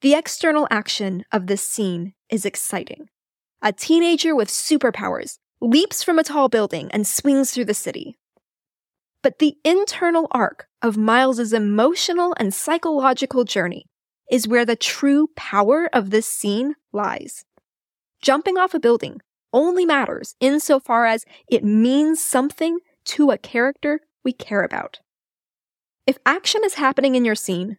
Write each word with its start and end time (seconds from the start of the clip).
The 0.00 0.14
external 0.14 0.68
action 0.70 1.24
of 1.32 1.48
this 1.48 1.66
scene 1.66 2.14
is 2.30 2.44
exciting. 2.44 3.08
A 3.62 3.72
teenager 3.72 4.36
with 4.36 4.48
superpowers 4.48 5.38
leaps 5.60 6.04
from 6.04 6.20
a 6.20 6.24
tall 6.24 6.48
building 6.48 6.88
and 6.92 7.04
swings 7.04 7.50
through 7.50 7.64
the 7.64 7.74
city. 7.74 8.16
But 9.24 9.40
the 9.40 9.56
internal 9.64 10.28
arc 10.30 10.68
of 10.82 10.96
Miles's 10.96 11.52
emotional 11.52 12.32
and 12.38 12.54
psychological 12.54 13.42
journey 13.42 13.86
is 14.30 14.46
where 14.46 14.64
the 14.64 14.76
true 14.76 15.30
power 15.34 15.88
of 15.92 16.10
this 16.10 16.28
scene 16.28 16.76
lies. 16.92 17.44
Jumping 18.22 18.56
off 18.56 18.74
a 18.74 18.80
building 18.80 19.20
only 19.52 19.84
matters 19.84 20.36
insofar 20.38 21.06
as 21.06 21.24
it 21.50 21.64
means 21.64 22.22
something 22.22 22.78
to 23.06 23.32
a 23.32 23.38
character 23.38 24.00
we 24.24 24.32
care 24.32 24.62
about. 24.62 25.00
If 26.06 26.18
action 26.24 26.60
is 26.64 26.74
happening 26.74 27.16
in 27.16 27.24
your 27.24 27.34
scene, 27.34 27.78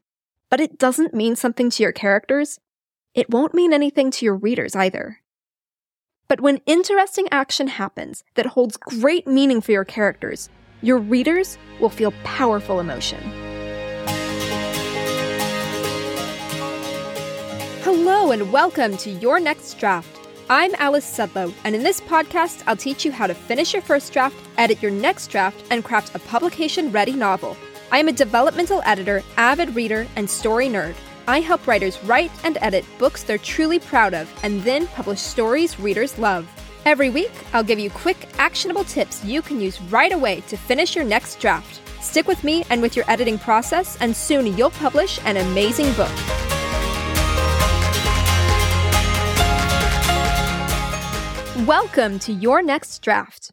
but 0.50 0.60
it 0.60 0.80
doesn't 0.80 1.14
mean 1.14 1.36
something 1.36 1.70
to 1.70 1.84
your 1.84 1.92
characters, 1.92 2.60
it 3.14 3.30
won't 3.30 3.54
mean 3.54 3.72
anything 3.72 4.10
to 4.10 4.26
your 4.26 4.36
readers 4.36 4.76
either. 4.76 5.20
But 6.28 6.42
when 6.42 6.62
interesting 6.66 7.28
action 7.32 7.68
happens 7.68 8.24
that 8.36 8.48
holds 8.48 8.78
great 8.78 9.28
meaning 9.28 9.62
for 9.62 9.72
your 9.72 9.86
characters, 9.86 10.50
your 10.82 10.98
readers 10.98 11.58
will 11.80 11.90
feel 11.90 12.14
powerful 12.24 12.80
emotion. 12.80 13.20
Hello, 17.84 18.32
and 18.32 18.52
welcome 18.52 18.98
to 18.98 19.12
Your 19.12 19.40
Next 19.40 19.78
Draft. 19.80 20.20
I'm 20.50 20.74
Alice 20.80 21.06
Sudlow, 21.06 21.54
and 21.64 21.76
in 21.76 21.84
this 21.84 22.02
podcast, 22.02 22.64
I'll 22.66 22.76
teach 22.76 23.06
you 23.06 23.12
how 23.12 23.28
to 23.28 23.36
finish 23.36 23.74
your 23.74 23.84
first 23.84 24.12
draft, 24.12 24.36
edit 24.58 24.82
your 24.82 24.92
next 24.92 25.28
draft, 25.28 25.64
and 25.70 25.84
craft 25.84 26.16
a 26.16 26.20
publication 26.20 26.92
ready 26.92 27.14
novel. 27.14 27.56
I 27.92 27.98
am 27.98 28.08
a 28.08 28.14
developmental 28.14 28.84
editor, 28.86 29.24
avid 29.36 29.74
reader, 29.74 30.06
and 30.16 30.30
story 30.30 30.68
nerd. 30.68 30.94
I 31.28 31.40
help 31.40 31.66
writers 31.66 31.98
write 32.04 32.30
and 32.44 32.56
edit 32.62 32.86
books 33.00 33.24
they're 33.24 33.40
truly 33.40 33.80
proud 33.80 34.14
of, 34.14 34.32
and 34.44 34.62
then 34.62 34.86
publish 34.88 35.20
stories 35.20 35.80
readers 35.80 36.20
love. 36.20 36.48
Every 36.86 37.10
week, 37.10 37.32
I'll 37.52 37.64
give 37.64 37.80
you 37.80 37.90
quick, 37.90 38.30
actionable 38.38 38.84
tips 38.84 39.26
you 39.26 39.42
can 39.42 39.60
use 39.60 39.82
right 39.82 40.12
away 40.12 40.42
to 40.42 40.56
finish 40.56 40.96
your 40.96 41.04
next 41.04 41.40
draft. 41.40 41.82
Stick 42.00 42.28
with 42.28 42.44
me 42.44 42.64
and 42.70 42.80
with 42.80 42.96
your 42.96 43.10
editing 43.10 43.40
process, 43.40 43.98
and 44.02 44.16
soon 44.16 44.56
you'll 44.56 44.70
publish 44.70 45.20
an 45.26 45.38
amazing 45.38 45.92
book. 45.94 46.12
Welcome 51.68 52.20
to 52.20 52.34
Your 52.34 52.62
Next 52.62 53.02
Draft. 53.02 53.50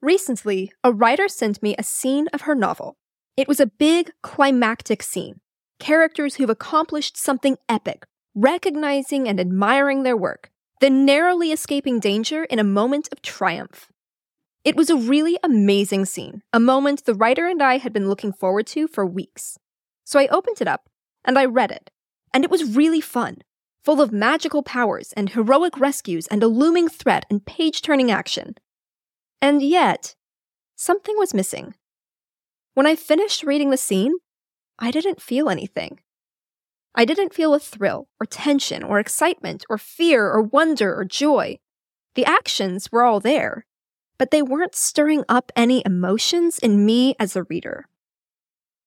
Recently, 0.00 0.70
a 0.84 0.92
writer 0.92 1.26
sent 1.26 1.60
me 1.60 1.74
a 1.76 1.82
scene 1.82 2.28
of 2.32 2.42
her 2.42 2.54
novel. 2.54 2.94
It 3.36 3.48
was 3.48 3.60
a 3.60 3.66
big, 3.66 4.12
climactic 4.22 5.02
scene. 5.02 5.40
Characters 5.78 6.34
who've 6.34 6.50
accomplished 6.50 7.16
something 7.16 7.56
epic, 7.68 8.04
recognizing 8.34 9.26
and 9.26 9.40
admiring 9.40 10.02
their 10.02 10.16
work, 10.16 10.50
then 10.80 11.04
narrowly 11.04 11.50
escaping 11.50 11.98
danger 11.98 12.44
in 12.44 12.58
a 12.58 12.64
moment 12.64 13.08
of 13.10 13.22
triumph. 13.22 13.90
It 14.64 14.76
was 14.76 14.90
a 14.90 14.96
really 14.96 15.38
amazing 15.42 16.04
scene, 16.04 16.42
a 16.52 16.60
moment 16.60 17.04
the 17.04 17.14
writer 17.14 17.46
and 17.46 17.62
I 17.62 17.78
had 17.78 17.92
been 17.92 18.08
looking 18.08 18.32
forward 18.32 18.66
to 18.68 18.86
for 18.86 19.04
weeks. 19.06 19.58
So 20.04 20.20
I 20.20 20.28
opened 20.28 20.60
it 20.60 20.68
up 20.68 20.88
and 21.24 21.38
I 21.38 21.46
read 21.46 21.70
it, 21.70 21.90
and 22.32 22.44
it 22.44 22.50
was 22.50 22.76
really 22.76 23.00
fun 23.00 23.38
full 23.84 24.00
of 24.00 24.12
magical 24.12 24.62
powers 24.62 25.12
and 25.14 25.30
heroic 25.30 25.78
rescues 25.78 26.26
and 26.28 26.42
a 26.42 26.48
looming 26.48 26.88
threat 26.88 27.26
and 27.28 27.44
page 27.44 27.82
turning 27.82 28.10
action. 28.10 28.54
And 29.40 29.60
yet, 29.60 30.14
something 30.76 31.16
was 31.18 31.34
missing. 31.34 31.74
When 32.74 32.86
I 32.86 32.96
finished 32.96 33.42
reading 33.42 33.70
the 33.70 33.76
scene, 33.76 34.14
I 34.78 34.90
didn't 34.90 35.20
feel 35.20 35.50
anything. 35.50 36.00
I 36.94 37.04
didn't 37.04 37.34
feel 37.34 37.54
a 37.54 37.58
thrill, 37.58 38.08
or 38.18 38.26
tension, 38.26 38.82
or 38.82 38.98
excitement, 38.98 39.64
or 39.68 39.78
fear, 39.78 40.26
or 40.26 40.42
wonder, 40.42 40.94
or 40.94 41.04
joy. 41.04 41.58
The 42.14 42.24
actions 42.24 42.90
were 42.90 43.02
all 43.02 43.20
there, 43.20 43.66
but 44.18 44.30
they 44.30 44.42
weren't 44.42 44.74
stirring 44.74 45.24
up 45.28 45.52
any 45.54 45.82
emotions 45.84 46.58
in 46.58 46.84
me 46.84 47.14
as 47.18 47.36
a 47.36 47.44
reader. 47.44 47.88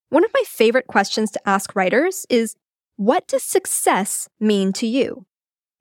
One 0.09 0.23
of 0.23 0.31
my 0.34 0.44
favorite 0.47 0.88
questions 0.88 1.31
to 1.31 1.50
ask 1.50 1.75
writers 1.75 2.25
is 2.29 2.56
what 2.96 3.28
does 3.28 3.44
success 3.44 4.29
mean 4.40 4.72
to 4.73 4.88
you? 4.88 5.25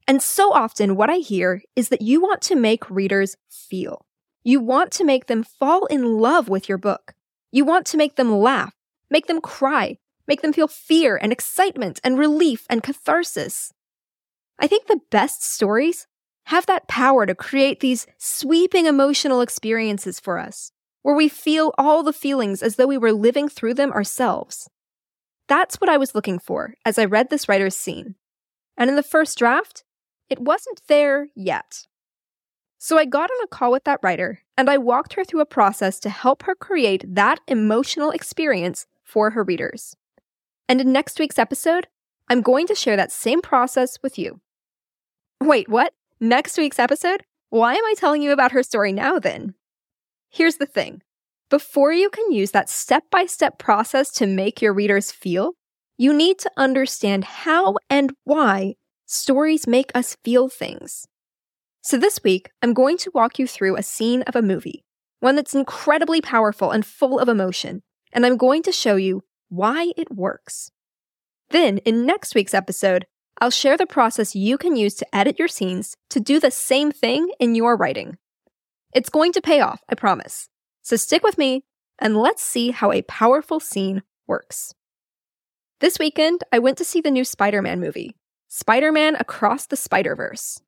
And 0.06 0.20
so 0.20 0.52
often, 0.52 0.96
what 0.96 1.08
I 1.08 1.18
hear 1.18 1.62
is 1.76 1.88
that 1.88 2.02
you 2.02 2.20
want 2.20 2.42
to 2.42 2.56
make 2.56 2.90
readers 2.90 3.36
feel. 3.48 4.04
You 4.42 4.60
want 4.60 4.90
to 4.92 5.04
make 5.04 5.26
them 5.26 5.42
fall 5.42 5.86
in 5.86 6.18
love 6.18 6.48
with 6.48 6.68
your 6.68 6.76
book. 6.76 7.14
You 7.54 7.64
want 7.64 7.86
to 7.86 7.96
make 7.96 8.16
them 8.16 8.36
laugh, 8.36 8.74
make 9.08 9.28
them 9.28 9.40
cry, 9.40 9.98
make 10.26 10.42
them 10.42 10.52
feel 10.52 10.66
fear 10.66 11.16
and 11.16 11.30
excitement 11.30 12.00
and 12.02 12.18
relief 12.18 12.66
and 12.68 12.82
catharsis. 12.82 13.72
I 14.58 14.66
think 14.66 14.88
the 14.88 15.02
best 15.12 15.44
stories 15.44 16.08
have 16.46 16.66
that 16.66 16.88
power 16.88 17.26
to 17.26 17.34
create 17.36 17.78
these 17.78 18.08
sweeping 18.18 18.86
emotional 18.86 19.40
experiences 19.40 20.18
for 20.18 20.40
us, 20.40 20.72
where 21.02 21.14
we 21.14 21.28
feel 21.28 21.72
all 21.78 22.02
the 22.02 22.12
feelings 22.12 22.60
as 22.60 22.74
though 22.74 22.88
we 22.88 22.98
were 22.98 23.12
living 23.12 23.48
through 23.48 23.74
them 23.74 23.92
ourselves. 23.92 24.68
That's 25.46 25.76
what 25.76 25.88
I 25.88 25.96
was 25.96 26.12
looking 26.12 26.40
for 26.40 26.74
as 26.84 26.98
I 26.98 27.04
read 27.04 27.30
this 27.30 27.48
writer's 27.48 27.76
scene. 27.76 28.16
And 28.76 28.90
in 28.90 28.96
the 28.96 29.02
first 29.04 29.38
draft, 29.38 29.84
it 30.28 30.40
wasn't 30.40 30.80
there 30.88 31.28
yet. 31.36 31.86
So 32.84 32.98
I 32.98 33.06
got 33.06 33.30
on 33.30 33.44
a 33.44 33.46
call 33.46 33.72
with 33.72 33.84
that 33.84 34.00
writer 34.02 34.42
and 34.58 34.68
I 34.68 34.76
walked 34.76 35.14
her 35.14 35.24
through 35.24 35.40
a 35.40 35.46
process 35.46 35.98
to 36.00 36.10
help 36.10 36.42
her 36.42 36.54
create 36.54 37.02
that 37.14 37.40
emotional 37.48 38.10
experience 38.10 38.86
for 39.02 39.30
her 39.30 39.42
readers. 39.42 39.96
And 40.68 40.82
in 40.82 40.92
next 40.92 41.18
week's 41.18 41.38
episode, 41.38 41.86
I'm 42.28 42.42
going 42.42 42.66
to 42.66 42.74
share 42.74 42.98
that 42.98 43.10
same 43.10 43.40
process 43.40 43.96
with 44.02 44.18
you. 44.18 44.42
Wait, 45.40 45.66
what? 45.66 45.94
Next 46.20 46.58
week's 46.58 46.78
episode? 46.78 47.22
Why 47.48 47.72
am 47.72 47.86
I 47.86 47.94
telling 47.96 48.20
you 48.20 48.32
about 48.32 48.52
her 48.52 48.62
story 48.62 48.92
now 48.92 49.18
then? 49.18 49.54
Here's 50.28 50.56
the 50.56 50.66
thing 50.66 51.00
before 51.48 51.90
you 51.90 52.10
can 52.10 52.32
use 52.32 52.50
that 52.50 52.68
step 52.68 53.04
by 53.10 53.24
step 53.24 53.58
process 53.58 54.10
to 54.10 54.26
make 54.26 54.60
your 54.60 54.74
readers 54.74 55.10
feel, 55.10 55.52
you 55.96 56.12
need 56.12 56.38
to 56.40 56.50
understand 56.58 57.24
how 57.24 57.76
and 57.88 58.12
why 58.24 58.74
stories 59.06 59.66
make 59.66 59.90
us 59.94 60.18
feel 60.22 60.50
things. 60.50 61.08
So 61.86 61.98
this 61.98 62.22
week, 62.24 62.50
I'm 62.62 62.72
going 62.72 62.96
to 62.96 63.10
walk 63.12 63.38
you 63.38 63.46
through 63.46 63.76
a 63.76 63.82
scene 63.82 64.22
of 64.22 64.34
a 64.34 64.40
movie, 64.40 64.86
one 65.20 65.36
that's 65.36 65.54
incredibly 65.54 66.22
powerful 66.22 66.70
and 66.70 66.84
full 66.84 67.18
of 67.18 67.28
emotion, 67.28 67.82
and 68.10 68.24
I'm 68.24 68.38
going 68.38 68.62
to 68.62 68.72
show 68.72 68.96
you 68.96 69.20
why 69.50 69.92
it 69.94 70.10
works. 70.10 70.70
Then, 71.50 71.76
in 71.78 72.06
next 72.06 72.34
week's 72.34 72.54
episode, 72.54 73.04
I'll 73.38 73.50
share 73.50 73.76
the 73.76 73.84
process 73.84 74.34
you 74.34 74.56
can 74.56 74.76
use 74.76 74.94
to 74.94 75.14
edit 75.14 75.38
your 75.38 75.46
scenes 75.46 75.94
to 76.08 76.20
do 76.20 76.40
the 76.40 76.50
same 76.50 76.90
thing 76.90 77.28
in 77.38 77.54
your 77.54 77.76
writing. 77.76 78.16
It's 78.94 79.10
going 79.10 79.32
to 79.32 79.42
pay 79.42 79.60
off, 79.60 79.82
I 79.86 79.94
promise. 79.94 80.48
So 80.80 80.96
stick 80.96 81.22
with 81.22 81.36
me 81.36 81.64
and 81.98 82.16
let's 82.16 82.42
see 82.42 82.70
how 82.70 82.92
a 82.92 83.02
powerful 83.02 83.60
scene 83.60 84.02
works. 84.26 84.72
This 85.80 85.98
weekend, 85.98 86.44
I 86.50 86.60
went 86.60 86.78
to 86.78 86.84
see 86.84 87.02
the 87.02 87.10
new 87.10 87.24
Spider 87.24 87.60
Man 87.60 87.78
movie, 87.78 88.16
Spider 88.48 88.90
Man 88.90 89.16
Across 89.16 89.66
the 89.66 89.76
Spider 89.76 90.16
Verse. 90.16 90.62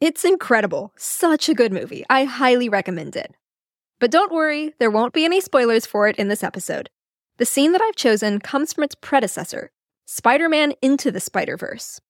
It's 0.00 0.24
incredible. 0.24 0.92
Such 0.96 1.48
a 1.48 1.54
good 1.54 1.72
movie. 1.72 2.04
I 2.08 2.22
highly 2.22 2.68
recommend 2.68 3.16
it. 3.16 3.34
But 3.98 4.12
don't 4.12 4.32
worry, 4.32 4.74
there 4.78 4.92
won't 4.92 5.12
be 5.12 5.24
any 5.24 5.40
spoilers 5.40 5.86
for 5.86 6.06
it 6.06 6.16
in 6.16 6.28
this 6.28 6.44
episode. 6.44 6.88
The 7.38 7.44
scene 7.44 7.72
that 7.72 7.82
I've 7.82 7.96
chosen 7.96 8.38
comes 8.38 8.72
from 8.72 8.84
its 8.84 8.94
predecessor, 8.94 9.72
Spider 10.06 10.48
Man 10.48 10.72
Into 10.82 11.10
the 11.10 11.18
Spider 11.18 11.56
Verse. 11.56 12.00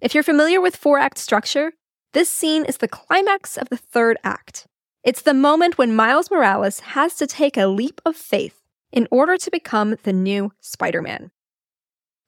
If 0.00 0.14
you're 0.14 0.24
familiar 0.24 0.60
with 0.60 0.74
four 0.74 0.98
act 0.98 1.18
structure, 1.18 1.74
this 2.12 2.28
scene 2.28 2.64
is 2.64 2.78
the 2.78 2.88
climax 2.88 3.56
of 3.56 3.68
the 3.68 3.76
third 3.76 4.16
act. 4.24 4.66
It's 5.04 5.22
the 5.22 5.34
moment 5.34 5.78
when 5.78 5.94
Miles 5.94 6.28
Morales 6.28 6.80
has 6.80 7.14
to 7.16 7.26
take 7.28 7.56
a 7.56 7.68
leap 7.68 8.00
of 8.04 8.16
faith 8.16 8.62
in 8.90 9.06
order 9.12 9.36
to 9.36 9.50
become 9.50 9.96
the 10.02 10.12
new 10.12 10.52
Spider 10.60 11.02
Man. 11.02 11.30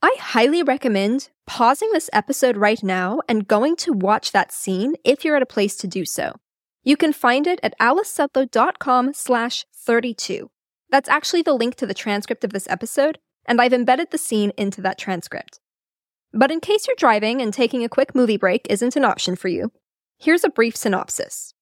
I 0.00 0.14
highly 0.20 0.62
recommend 0.62 1.30
pausing 1.44 1.90
this 1.90 2.08
episode 2.12 2.56
right 2.56 2.80
now 2.84 3.20
and 3.28 3.48
going 3.48 3.74
to 3.76 3.92
watch 3.92 4.30
that 4.30 4.52
scene 4.52 4.94
if 5.04 5.24
you're 5.24 5.34
at 5.34 5.42
a 5.42 5.46
place 5.46 5.76
to 5.78 5.88
do 5.88 6.04
so. 6.04 6.36
You 6.84 6.96
can 6.96 7.12
find 7.12 7.48
it 7.48 7.58
at 7.64 7.76
alicesudlow.com 7.80 9.12
slash 9.14 9.66
32. 9.74 10.50
That's 10.88 11.08
actually 11.08 11.42
the 11.42 11.52
link 11.52 11.74
to 11.76 11.86
the 11.86 11.94
transcript 11.94 12.44
of 12.44 12.52
this 12.52 12.68
episode, 12.68 13.18
and 13.46 13.60
I've 13.60 13.72
embedded 13.72 14.12
the 14.12 14.18
scene 14.18 14.52
into 14.56 14.80
that 14.82 14.98
transcript. 14.98 15.58
But 16.32 16.52
in 16.52 16.60
case 16.60 16.86
you're 16.86 16.94
driving 16.96 17.42
and 17.42 17.52
taking 17.52 17.82
a 17.82 17.88
quick 17.88 18.14
movie 18.14 18.36
break 18.36 18.68
isn't 18.70 18.94
an 18.94 19.04
option 19.04 19.34
for 19.34 19.48
you, 19.48 19.72
here's 20.16 20.44
a 20.44 20.48
brief 20.48 20.76
synopsis. 20.76 21.54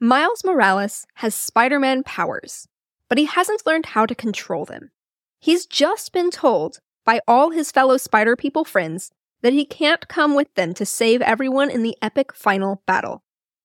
Miles 0.00 0.42
Morales 0.44 1.06
has 1.16 1.34
Spider 1.34 1.78
Man 1.78 2.04
powers, 2.04 2.66
but 3.10 3.18
he 3.18 3.26
hasn't 3.26 3.66
learned 3.66 3.86
how 3.86 4.06
to 4.06 4.14
control 4.14 4.64
them. 4.64 4.92
He's 5.40 5.66
just 5.66 6.12
been 6.14 6.30
told 6.30 6.78
by 7.04 7.20
all 7.26 7.50
his 7.50 7.70
fellow 7.70 7.96
Spider 7.96 8.36
People 8.36 8.64
friends 8.64 9.10
that 9.42 9.52
he 9.52 9.64
can't 9.64 10.08
come 10.08 10.34
with 10.34 10.52
them 10.54 10.72
to 10.74 10.86
save 10.86 11.20
everyone 11.20 11.70
in 11.70 11.82
the 11.82 11.96
epic 12.00 12.34
final 12.34 12.82
battle. 12.86 13.22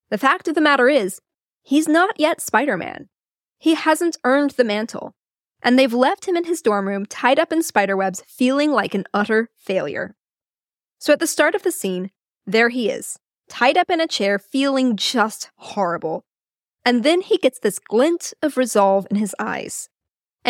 The 0.09 0.18
fact 0.18 0.47
of 0.47 0.56
the 0.56 0.62
matter 0.62 0.89
is, 0.89 1.21
he's 1.62 1.88
not 1.88 2.19
yet 2.19 2.41
Spider 2.41 2.75
Man. 2.75 3.09
He 3.57 3.75
hasn't 3.75 4.18
earned 4.24 4.51
the 4.51 4.63
mantle, 4.63 5.15
and 5.62 5.77
they've 5.77 5.94
left 5.94 6.25
him 6.25 6.36
in 6.36 6.45
his 6.45 6.62
dorm 6.62 6.88
room 6.88 7.06
tied 7.06 7.39
up 7.39 7.51
in 7.51 7.62
spiderwebs 7.63 8.24
feeling 8.27 8.71
like 8.71 8.94
an 8.94 9.06
utter 9.13 9.50
failure. 9.56 10.15
So 11.00 11.13
at 11.13 11.19
the 11.19 11.27
start 11.27 11.56
of 11.56 11.63
the 11.63 11.71
scene, 11.71 12.12
there 12.45 12.69
he 12.69 12.89
is, 12.89 13.19
tied 13.47 13.77
up 13.77 13.89
in 13.89 14.01
a 14.01 14.07
chair, 14.07 14.39
feeling 14.39 14.95
just 14.95 15.50
horrible. 15.56 16.25
And 16.86 17.03
then 17.03 17.21
he 17.21 17.38
gets 17.38 17.59
this 17.59 17.80
glint 17.80 18.33
of 18.41 18.57
resolve 18.57 19.06
in 19.12 19.18
his 19.18 19.36
eyes. 19.39 19.89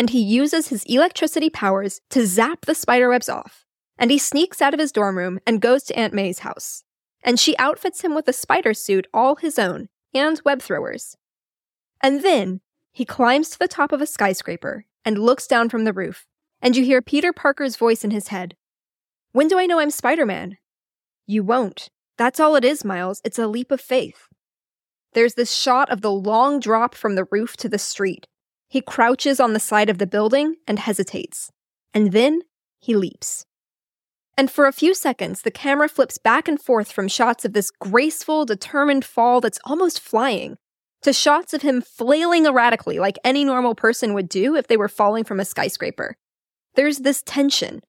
And 0.00 0.08
he 0.08 0.22
uses 0.22 0.68
his 0.68 0.82
electricity 0.84 1.50
powers 1.50 2.00
to 2.08 2.24
zap 2.24 2.64
the 2.64 2.74
spiderwebs 2.74 3.28
off. 3.28 3.66
And 3.98 4.10
he 4.10 4.16
sneaks 4.16 4.62
out 4.62 4.72
of 4.72 4.80
his 4.80 4.92
dorm 4.92 5.18
room 5.18 5.40
and 5.46 5.60
goes 5.60 5.82
to 5.82 5.94
Aunt 5.94 6.14
May's 6.14 6.38
house. 6.38 6.84
And 7.22 7.38
she 7.38 7.54
outfits 7.58 8.00
him 8.00 8.14
with 8.14 8.26
a 8.26 8.32
spider 8.32 8.72
suit 8.72 9.06
all 9.12 9.36
his 9.36 9.58
own 9.58 9.90
and 10.14 10.40
web 10.42 10.62
throwers. 10.62 11.18
And 12.02 12.22
then 12.22 12.62
he 12.94 13.04
climbs 13.04 13.50
to 13.50 13.58
the 13.58 13.68
top 13.68 13.92
of 13.92 14.00
a 14.00 14.06
skyscraper 14.06 14.86
and 15.04 15.18
looks 15.18 15.46
down 15.46 15.68
from 15.68 15.84
the 15.84 15.92
roof. 15.92 16.26
And 16.62 16.74
you 16.74 16.82
hear 16.82 17.02
Peter 17.02 17.30
Parker's 17.30 17.76
voice 17.76 18.02
in 18.02 18.10
his 18.10 18.28
head 18.28 18.56
When 19.32 19.48
do 19.48 19.58
I 19.58 19.66
know 19.66 19.80
I'm 19.80 19.90
Spider 19.90 20.24
Man? 20.24 20.56
You 21.26 21.44
won't. 21.44 21.90
That's 22.16 22.40
all 22.40 22.56
it 22.56 22.64
is, 22.64 22.86
Miles. 22.86 23.20
It's 23.22 23.38
a 23.38 23.46
leap 23.46 23.70
of 23.70 23.82
faith. 23.82 24.28
There's 25.12 25.34
this 25.34 25.52
shot 25.52 25.90
of 25.90 26.00
the 26.00 26.10
long 26.10 26.58
drop 26.58 26.94
from 26.94 27.16
the 27.16 27.26
roof 27.30 27.54
to 27.58 27.68
the 27.68 27.78
street. 27.78 28.26
He 28.70 28.80
crouches 28.80 29.40
on 29.40 29.52
the 29.52 29.58
side 29.60 29.90
of 29.90 29.98
the 29.98 30.06
building 30.06 30.54
and 30.68 30.78
hesitates. 30.78 31.50
And 31.92 32.12
then 32.12 32.42
he 32.78 32.94
leaps. 32.94 33.44
And 34.38 34.48
for 34.48 34.66
a 34.66 34.72
few 34.72 34.94
seconds, 34.94 35.42
the 35.42 35.50
camera 35.50 35.88
flips 35.88 36.18
back 36.18 36.46
and 36.46 36.62
forth 36.62 36.92
from 36.92 37.08
shots 37.08 37.44
of 37.44 37.52
this 37.52 37.72
graceful, 37.72 38.44
determined 38.46 39.04
fall 39.04 39.40
that's 39.40 39.58
almost 39.64 39.98
flying 39.98 40.56
to 41.02 41.12
shots 41.12 41.52
of 41.52 41.62
him 41.62 41.82
flailing 41.82 42.46
erratically 42.46 43.00
like 43.00 43.18
any 43.24 43.44
normal 43.44 43.74
person 43.74 44.14
would 44.14 44.28
do 44.28 44.54
if 44.54 44.68
they 44.68 44.76
were 44.76 44.88
falling 44.88 45.24
from 45.24 45.40
a 45.40 45.44
skyscraper. 45.44 46.16
There's 46.76 46.98
this 46.98 47.22
tension. 47.24 47.80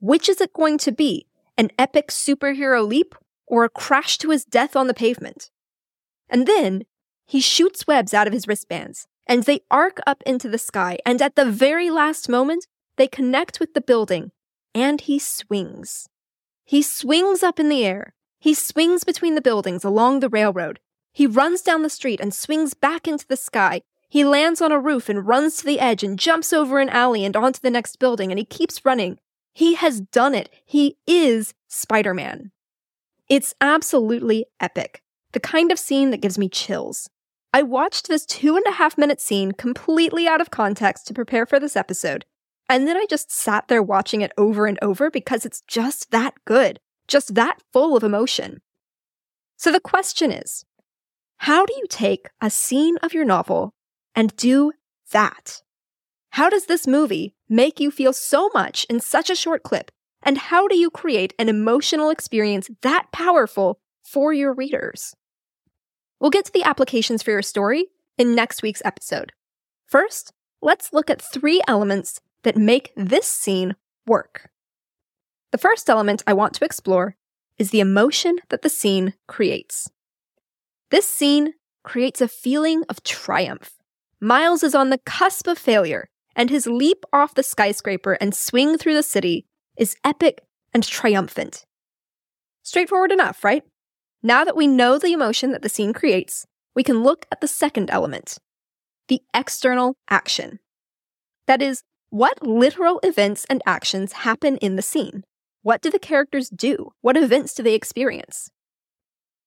Which 0.00 0.28
is 0.28 0.40
it 0.40 0.52
going 0.52 0.78
to 0.78 0.92
be? 0.92 1.26
An 1.56 1.70
epic 1.78 2.08
superhero 2.08 2.86
leap 2.86 3.14
or 3.46 3.62
a 3.62 3.70
crash 3.70 4.18
to 4.18 4.30
his 4.30 4.44
death 4.44 4.74
on 4.74 4.88
the 4.88 4.94
pavement? 4.94 5.50
And 6.28 6.46
then 6.46 6.82
he 7.24 7.40
shoots 7.40 7.86
webs 7.86 8.12
out 8.12 8.26
of 8.26 8.32
his 8.32 8.48
wristbands, 8.48 9.06
and 9.26 9.44
they 9.44 9.60
arc 9.70 10.00
up 10.06 10.22
into 10.26 10.48
the 10.48 10.58
sky, 10.58 10.98
and 11.06 11.20
at 11.22 11.36
the 11.36 11.44
very 11.44 11.90
last 11.90 12.28
moment, 12.28 12.66
they 12.96 13.06
connect 13.08 13.60
with 13.60 13.74
the 13.74 13.80
building, 13.80 14.32
and 14.74 15.00
he 15.02 15.18
swings. 15.18 16.08
He 16.64 16.82
swings 16.82 17.42
up 17.42 17.58
in 17.60 17.68
the 17.68 17.84
air. 17.84 18.14
He 18.38 18.54
swings 18.54 19.04
between 19.04 19.34
the 19.34 19.40
buildings 19.40 19.84
along 19.84 20.20
the 20.20 20.28
railroad. 20.28 20.80
He 21.12 21.26
runs 21.26 21.62
down 21.62 21.82
the 21.82 21.90
street 21.90 22.20
and 22.20 22.34
swings 22.34 22.74
back 22.74 23.06
into 23.06 23.26
the 23.26 23.36
sky. 23.36 23.82
He 24.08 24.24
lands 24.24 24.60
on 24.60 24.72
a 24.72 24.78
roof 24.78 25.08
and 25.08 25.26
runs 25.26 25.56
to 25.56 25.64
the 25.64 25.80
edge 25.80 26.02
and 26.02 26.18
jumps 26.18 26.52
over 26.52 26.78
an 26.78 26.88
alley 26.88 27.24
and 27.24 27.36
onto 27.36 27.60
the 27.60 27.70
next 27.70 27.98
building, 27.98 28.30
and 28.30 28.38
he 28.38 28.44
keeps 28.44 28.84
running. 28.84 29.18
He 29.52 29.74
has 29.74 30.00
done 30.00 30.34
it. 30.34 30.50
He 30.64 30.98
is 31.06 31.54
Spider 31.68 32.14
Man. 32.14 32.50
It's 33.28 33.54
absolutely 33.60 34.46
epic. 34.60 35.02
The 35.32 35.40
kind 35.40 35.72
of 35.72 35.78
scene 35.78 36.10
that 36.10 36.20
gives 36.20 36.38
me 36.38 36.48
chills. 36.48 37.08
I 37.54 37.62
watched 37.62 38.08
this 38.08 38.26
two 38.26 38.56
and 38.56 38.66
a 38.66 38.72
half 38.72 38.98
minute 38.98 39.20
scene 39.20 39.52
completely 39.52 40.26
out 40.26 40.40
of 40.40 40.50
context 40.50 41.06
to 41.06 41.14
prepare 41.14 41.46
for 41.46 41.60
this 41.60 41.76
episode, 41.76 42.24
and 42.68 42.88
then 42.88 42.96
I 42.96 43.06
just 43.08 43.30
sat 43.30 43.68
there 43.68 43.80
watching 43.80 44.22
it 44.22 44.32
over 44.36 44.66
and 44.66 44.76
over 44.82 45.08
because 45.08 45.46
it's 45.46 45.62
just 45.68 46.10
that 46.10 46.34
good, 46.44 46.80
just 47.06 47.36
that 47.36 47.62
full 47.72 47.96
of 47.96 48.02
emotion. 48.02 48.60
So 49.56 49.70
the 49.70 49.78
question 49.78 50.32
is 50.32 50.64
how 51.36 51.64
do 51.64 51.72
you 51.76 51.84
take 51.88 52.28
a 52.40 52.50
scene 52.50 52.96
of 53.04 53.14
your 53.14 53.24
novel 53.24 53.72
and 54.16 54.34
do 54.34 54.72
that? 55.12 55.62
How 56.30 56.50
does 56.50 56.66
this 56.66 56.88
movie 56.88 57.36
make 57.48 57.78
you 57.78 57.92
feel 57.92 58.12
so 58.12 58.50
much 58.52 58.84
in 58.90 58.98
such 58.98 59.30
a 59.30 59.36
short 59.36 59.62
clip? 59.62 59.92
And 60.24 60.38
how 60.38 60.66
do 60.66 60.76
you 60.76 60.90
create 60.90 61.34
an 61.38 61.48
emotional 61.48 62.10
experience 62.10 62.68
that 62.82 63.12
powerful 63.12 63.78
for 64.02 64.32
your 64.32 64.52
readers? 64.52 65.14
We'll 66.20 66.30
get 66.30 66.44
to 66.46 66.52
the 66.52 66.64
applications 66.64 67.22
for 67.22 67.30
your 67.30 67.42
story 67.42 67.86
in 68.16 68.34
next 68.34 68.62
week's 68.62 68.82
episode. 68.84 69.32
First, 69.86 70.32
let's 70.62 70.92
look 70.92 71.10
at 71.10 71.20
three 71.20 71.62
elements 71.68 72.20
that 72.42 72.56
make 72.56 72.92
this 72.96 73.26
scene 73.26 73.76
work. 74.06 74.50
The 75.52 75.58
first 75.58 75.88
element 75.88 76.22
I 76.26 76.32
want 76.32 76.54
to 76.54 76.64
explore 76.64 77.16
is 77.58 77.70
the 77.70 77.80
emotion 77.80 78.38
that 78.48 78.62
the 78.62 78.68
scene 78.68 79.14
creates. 79.28 79.88
This 80.90 81.08
scene 81.08 81.54
creates 81.82 82.20
a 82.20 82.28
feeling 82.28 82.84
of 82.88 83.02
triumph. 83.02 83.74
Miles 84.20 84.62
is 84.62 84.74
on 84.74 84.90
the 84.90 84.98
cusp 84.98 85.46
of 85.46 85.58
failure, 85.58 86.08
and 86.34 86.50
his 86.50 86.66
leap 86.66 87.04
off 87.12 87.34
the 87.34 87.42
skyscraper 87.42 88.14
and 88.14 88.34
swing 88.34 88.78
through 88.78 88.94
the 88.94 89.02
city 89.02 89.46
is 89.76 89.96
epic 90.04 90.40
and 90.72 90.82
triumphant. 90.82 91.64
Straightforward 92.62 93.12
enough, 93.12 93.44
right? 93.44 93.62
Now 94.26 94.42
that 94.42 94.56
we 94.56 94.66
know 94.66 94.98
the 94.98 95.12
emotion 95.12 95.52
that 95.52 95.60
the 95.60 95.68
scene 95.68 95.92
creates, 95.92 96.46
we 96.74 96.82
can 96.82 97.02
look 97.02 97.26
at 97.30 97.42
the 97.42 97.46
second 97.46 97.90
element 97.90 98.38
the 99.06 99.20
external 99.34 99.98
action. 100.08 100.60
That 101.46 101.60
is, 101.60 101.82
what 102.08 102.42
literal 102.42 103.00
events 103.02 103.44
and 103.50 103.60
actions 103.66 104.12
happen 104.12 104.56
in 104.56 104.76
the 104.76 104.82
scene? 104.82 105.24
What 105.60 105.82
do 105.82 105.90
the 105.90 105.98
characters 105.98 106.48
do? 106.48 106.92
What 107.02 107.18
events 107.18 107.52
do 107.52 107.62
they 107.62 107.74
experience? 107.74 108.50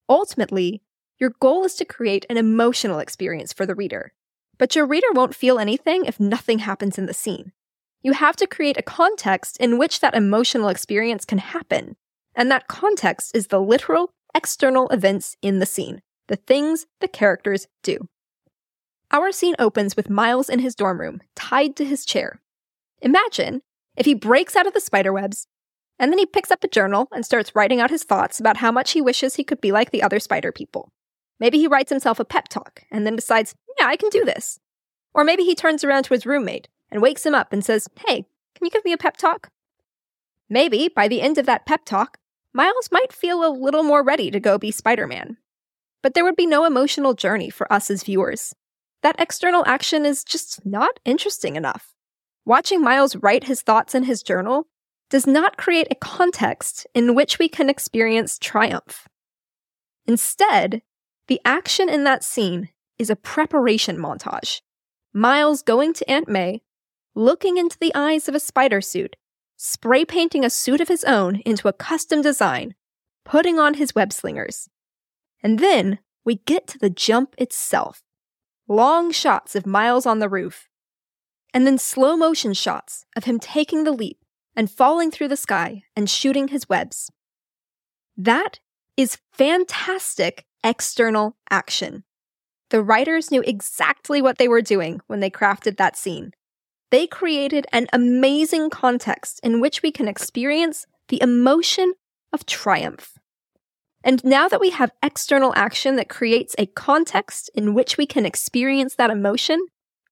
Ultimately, 0.07 0.83
your 1.17 1.33
goal 1.39 1.65
is 1.65 1.73
to 1.75 1.85
create 1.85 2.27
an 2.29 2.37
emotional 2.37 2.99
experience 2.99 3.51
for 3.51 3.65
the 3.65 3.73
reader. 3.73 4.13
But 4.59 4.75
your 4.75 4.85
reader 4.85 5.11
won't 5.11 5.33
feel 5.33 5.57
anything 5.57 6.05
if 6.05 6.19
nothing 6.19 6.59
happens 6.59 6.99
in 6.99 7.07
the 7.07 7.15
scene. 7.15 7.51
You 8.03 8.13
have 8.13 8.35
to 8.35 8.45
create 8.45 8.77
a 8.77 8.83
context 8.83 9.57
in 9.57 9.79
which 9.79 10.01
that 10.01 10.13
emotional 10.13 10.69
experience 10.69 11.25
can 11.25 11.39
happen. 11.39 11.95
And 12.35 12.51
that 12.51 12.67
context 12.67 13.35
is 13.35 13.47
the 13.47 13.59
literal 13.59 14.13
external 14.37 14.87
events 14.89 15.35
in 15.41 15.57
the 15.57 15.65
scene, 15.65 16.01
the 16.27 16.35
things 16.35 16.85
the 17.01 17.07
characters 17.07 17.67
do. 17.81 18.07
Our 19.09 19.31
scene 19.31 19.55
opens 19.57 19.95
with 19.95 20.09
Miles 20.09 20.49
in 20.49 20.59
his 20.59 20.75
dorm 20.75 21.01
room, 21.01 21.21
tied 21.35 21.75
to 21.77 21.85
his 21.85 22.05
chair, 22.05 22.39
Imagine 23.01 23.61
if 23.95 24.05
he 24.05 24.13
breaks 24.13 24.55
out 24.55 24.67
of 24.67 24.73
the 24.73 24.81
spiderwebs 24.81 25.47
and 25.99 26.11
then 26.11 26.19
he 26.19 26.25
picks 26.25 26.51
up 26.51 26.63
a 26.63 26.67
journal 26.67 27.07
and 27.11 27.25
starts 27.25 27.55
writing 27.55 27.79
out 27.81 27.89
his 27.89 28.03
thoughts 28.03 28.39
about 28.39 28.57
how 28.57 28.71
much 28.71 28.91
he 28.91 29.01
wishes 29.01 29.35
he 29.35 29.43
could 29.43 29.61
be 29.61 29.71
like 29.71 29.91
the 29.91 30.03
other 30.03 30.19
spider 30.19 30.51
people. 30.51 30.91
Maybe 31.39 31.57
he 31.57 31.67
writes 31.67 31.91
himself 31.91 32.19
a 32.19 32.25
pep 32.25 32.47
talk 32.47 32.83
and 32.91 33.05
then 33.05 33.15
decides, 33.15 33.55
yeah, 33.79 33.87
I 33.87 33.95
can 33.95 34.09
do 34.09 34.25
this. 34.25 34.59
Or 35.13 35.23
maybe 35.23 35.43
he 35.43 35.55
turns 35.55 35.83
around 35.83 36.03
to 36.03 36.13
his 36.13 36.25
roommate 36.25 36.67
and 36.91 37.01
wakes 37.01 37.25
him 37.25 37.35
up 37.35 37.53
and 37.53 37.63
says, 37.63 37.87
hey, 38.07 38.25
can 38.55 38.65
you 38.65 38.69
give 38.69 38.85
me 38.85 38.93
a 38.93 38.97
pep 38.97 39.17
talk? 39.17 39.49
Maybe 40.49 40.87
by 40.87 41.07
the 41.07 41.21
end 41.21 41.37
of 41.37 41.45
that 41.45 41.65
pep 41.65 41.85
talk, 41.85 42.17
Miles 42.57 42.89
might 42.91 43.13
feel 43.13 43.45
a 43.45 43.53
little 43.53 43.83
more 43.83 44.01
ready 44.01 44.31
to 44.31 44.39
go 44.39 44.57
be 44.57 44.71
Spider 44.71 45.05
Man. 45.05 45.37
But 46.01 46.15
there 46.15 46.23
would 46.23 46.35
be 46.35 46.47
no 46.47 46.65
emotional 46.65 47.13
journey 47.13 47.51
for 47.51 47.71
us 47.71 47.91
as 47.91 48.01
viewers. 48.01 48.55
That 49.03 49.15
external 49.19 49.63
action 49.67 50.07
is 50.07 50.23
just 50.23 50.65
not 50.65 50.99
interesting 51.05 51.55
enough. 51.55 51.93
Watching 52.45 52.81
Miles 52.81 53.15
write 53.17 53.43
his 53.43 53.61
thoughts 53.61 53.93
in 53.93 54.05
his 54.05 54.23
journal 54.23 54.65
does 55.11 55.27
not 55.27 55.57
create 55.57 55.85
a 55.91 55.95
context 55.95 56.87
in 56.95 57.13
which 57.13 57.37
we 57.37 57.47
can 57.47 57.69
experience 57.69 58.39
triumph. 58.39 59.07
Instead, 60.07 60.81
the 61.27 61.39
action 61.45 61.89
in 61.89 62.05
that 62.05 62.23
scene 62.23 62.69
is 62.97 63.11
a 63.11 63.15
preparation 63.15 63.97
montage. 63.99 64.61
Miles 65.13 65.61
going 65.61 65.93
to 65.93 66.09
Aunt 66.09 66.27
May, 66.27 66.63
looking 67.13 67.57
into 67.57 67.77
the 67.79 67.93
eyes 67.93 68.27
of 68.27 68.33
a 68.33 68.39
spider 68.39 68.81
suit, 68.81 69.15
spray 69.57 70.05
painting 70.05 70.45
a 70.45 70.49
suit 70.49 70.79
of 70.79 70.87
his 70.87 71.03
own 71.03 71.41
into 71.45 71.67
a 71.67 71.73
custom 71.73 72.21
design, 72.21 72.75
putting 73.25 73.59
on 73.59 73.73
his 73.73 73.93
web 73.93 74.13
slingers. 74.13 74.69
And 75.43 75.59
then 75.59 75.99
we 76.23 76.35
get 76.45 76.67
to 76.67 76.77
the 76.77 76.89
jump 76.89 77.35
itself. 77.37 78.01
Long 78.67 79.11
shots 79.11 79.55
of 79.55 79.65
Miles 79.65 80.05
on 80.05 80.19
the 80.19 80.29
roof, 80.29 80.69
and 81.53 81.65
then 81.65 81.77
slow 81.77 82.15
motion 82.15 82.53
shots 82.53 83.05
of 83.15 83.23
him 83.23 83.39
taking 83.39 83.83
the 83.83 83.91
leap 83.91 84.19
and 84.55 84.69
falling 84.69 85.09
through 85.09 85.29
the 85.29 85.37
sky 85.37 85.83
and 85.95 86.09
shooting 86.09 86.49
his 86.49 86.67
webs. 86.67 87.11
That 88.17 88.59
is 88.97 89.19
fantastic 89.31 90.45
external 90.63 91.37
action. 91.49 92.03
The 92.69 92.83
writers 92.83 93.31
knew 93.31 93.41
exactly 93.45 94.21
what 94.21 94.37
they 94.37 94.47
were 94.47 94.61
doing 94.61 94.99
when 95.07 95.21
they 95.21 95.29
crafted 95.29 95.77
that 95.77 95.95
scene. 95.95 96.31
They 96.89 97.07
created 97.07 97.67
an 97.71 97.87
amazing 97.91 98.69
context 98.69 99.39
in 99.43 99.59
which 99.59 99.81
we 99.81 99.91
can 99.91 100.07
experience 100.07 100.85
the 101.09 101.21
emotion 101.21 101.93
of 102.31 102.45
triumph. 102.45 103.17
And 104.03 104.23
now 104.23 104.47
that 104.47 104.61
we 104.61 104.69
have 104.69 104.93
external 105.03 105.53
action 105.55 105.97
that 105.97 106.07
creates 106.07 106.55
a 106.57 106.67
context 106.67 107.49
in 107.53 107.73
which 107.73 107.97
we 107.97 108.05
can 108.05 108.25
experience 108.25 108.95
that 108.95 109.09
emotion, 109.09 109.59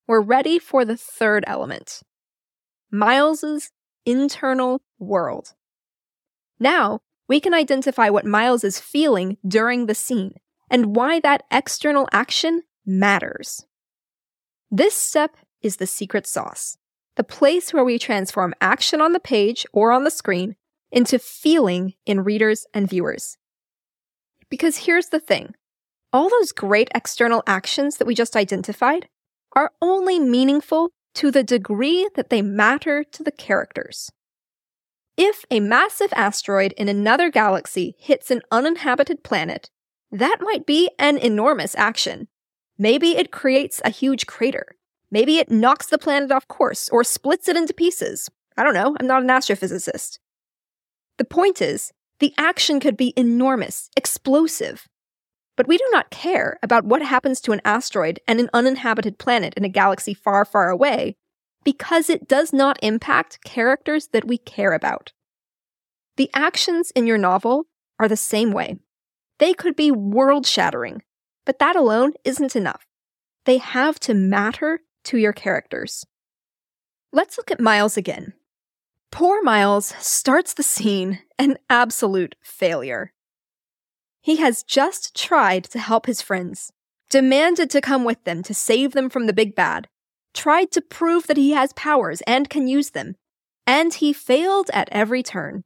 we're 0.08 0.22
ready 0.22 0.60
for 0.60 0.84
the 0.84 0.98
third 0.98 1.44
element 1.48 2.02
Miles's 2.92 3.72
internal 4.06 4.82
world. 5.00 5.54
Now, 6.60 7.00
we 7.28 7.40
can 7.40 7.54
identify 7.54 8.10
what 8.10 8.26
Miles 8.26 8.64
is 8.64 8.80
feeling 8.80 9.38
during 9.48 9.86
the 9.86 9.96
scene 9.96 10.36
and 10.70 10.96
why 10.96 11.20
that 11.22 11.44
external 11.52 12.08
action 12.12 12.64
matters. 12.86 13.66
This 14.70 14.94
step 14.94 15.38
is 15.66 15.78
the 15.78 15.88
secret 15.88 16.28
sauce, 16.28 16.78
the 17.16 17.24
place 17.24 17.74
where 17.74 17.84
we 17.84 17.98
transform 17.98 18.54
action 18.62 19.02
on 19.02 19.14
the 19.14 19.20
page 19.20 19.66
or 19.74 19.92
on 19.92 20.04
the 20.04 20.12
screen 20.12 20.56
into 20.92 21.18
feeling 21.18 21.96
in 22.06 22.24
readers 22.24 22.68
and 22.74 22.88
viewers. 22.88 23.38
Because 24.50 24.86
here's 24.86 25.10
the 25.10 25.20
thing 25.20 25.56
all 26.14 26.30
those 26.30 26.52
great 26.52 26.90
external 26.96 27.44
actions 27.48 27.98
that 27.98 28.06
we 28.06 28.16
just 28.16 28.36
identified 28.38 29.10
are 29.56 29.72
only 29.82 30.20
meaningful 30.20 30.92
to 31.16 31.32
the 31.32 31.44
degree 31.44 32.08
that 32.16 32.30
they 32.30 32.42
matter 32.42 33.04
to 33.04 33.24
the 33.24 33.32
characters. 33.32 34.12
If 35.18 35.46
a 35.50 35.60
massive 35.60 36.14
asteroid 36.14 36.74
in 36.74 36.90
another 36.90 37.32
galaxy 37.32 37.96
hits 37.98 38.30
an 38.30 38.42
uninhabited 38.52 39.24
planet, 39.24 39.70
that 40.12 40.38
might 40.42 40.66
be 40.66 40.92
an 41.00 41.18
enormous 41.18 41.74
action. 41.76 42.28
Maybe 42.78 43.18
it 43.18 43.32
creates 43.32 43.82
a 43.84 43.90
huge 43.90 44.28
crater. 44.28 44.76
Maybe 45.12 45.38
it 45.38 45.52
knocks 45.52 45.88
the 45.88 45.98
planet 45.98 46.32
off 46.32 46.48
course 46.48 46.90
or 46.90 47.04
splits 47.04 47.48
it 47.48 47.56
into 47.56 47.74
pieces. 47.74 48.30
I 48.58 48.64
don't 48.64 48.74
know, 48.74 48.96
I'm 49.00 49.08
not 49.08 49.22
an 49.22 49.30
astrophysicist. 49.30 50.20
The 51.18 51.26
point 51.26 51.62
is, 51.62 51.94
the 52.20 52.34
action 52.38 52.80
could 52.80 52.98
be 52.98 53.14
enormous, 53.16 53.90
explosive. 53.96 54.88
But 55.58 55.68
we 55.68 55.78
do 55.78 55.88
not 55.92 56.10
care 56.10 56.60
about 56.62 56.86
what 56.86 57.02
happens 57.02 57.40
to 57.42 57.52
an 57.52 57.62
asteroid 57.64 58.20
and 58.28 58.40
an 58.40 58.50
uninhabited 58.54 59.18
planet 59.18 59.54
in 59.56 59.64
a 59.64 59.70
galaxy 59.70 60.14
far, 60.14 60.44
far 60.44 60.70
away 60.70 61.16
because 61.66 62.10
it 62.10 62.28
does 62.28 62.54
not 62.54 62.80
impact 62.82 63.44
characters 63.44 64.08
that 64.10 64.26
we 64.26 64.38
care 64.38 64.72
about. 64.72 65.12
The 66.16 66.30
actions 66.34 66.92
in 66.92 67.08
your 67.08 67.18
novel 67.18 67.66
are 68.00 68.08
the 68.08 68.16
same 68.16 68.52
way. 68.52 68.78
They 69.40 69.54
could 69.54 69.76
be 69.76 69.92
world 69.92 70.46
shattering, 70.46 71.02
but 71.46 71.60
that 71.60 71.76
alone 71.76 72.14
isn't 72.24 72.56
enough. 72.56 72.86
They 73.46 73.58
have 73.58 74.00
to 74.02 74.14
matter 74.14 74.82
to 75.06 75.18
your 75.18 75.34
characters. 75.34 76.06
Let's 77.12 77.38
look 77.38 77.52
at 77.52 77.60
Miles 77.60 77.98
again. 77.98 78.34
Poor 79.12 79.42
Miles 79.42 79.94
starts 80.00 80.54
the 80.54 80.64
scene 80.64 81.20
an 81.40 81.58
absolute 81.70 82.36
failure. 82.42 83.14
He 84.22 84.38
has 84.38 84.64
just 84.64 85.16
tried 85.16 85.64
to 85.66 85.80
help 85.80 86.06
his 86.06 86.22
friends, 86.22 86.72
demanded 87.10 87.70
to 87.70 87.82
come 87.82 88.04
with 88.04 88.24
them 88.24 88.44
to 88.44 88.54
save 88.54 88.94
them 88.94 89.10
from 89.10 89.28
the 89.28 89.34
big 89.34 89.56
bad, 89.56 89.88
tried 90.34 90.72
to 90.72 90.82
prove 90.82 91.28
that 91.28 91.38
he 91.38 91.52
has 91.52 91.74
powers 91.74 92.22
and 92.28 92.50
can 92.50 92.68
use 92.68 92.90
them, 92.90 93.16
and 93.68 93.94
he 93.94 94.12
failed 94.14 94.70
at 94.74 94.90
every 94.92 95.24
turn. 95.24 95.64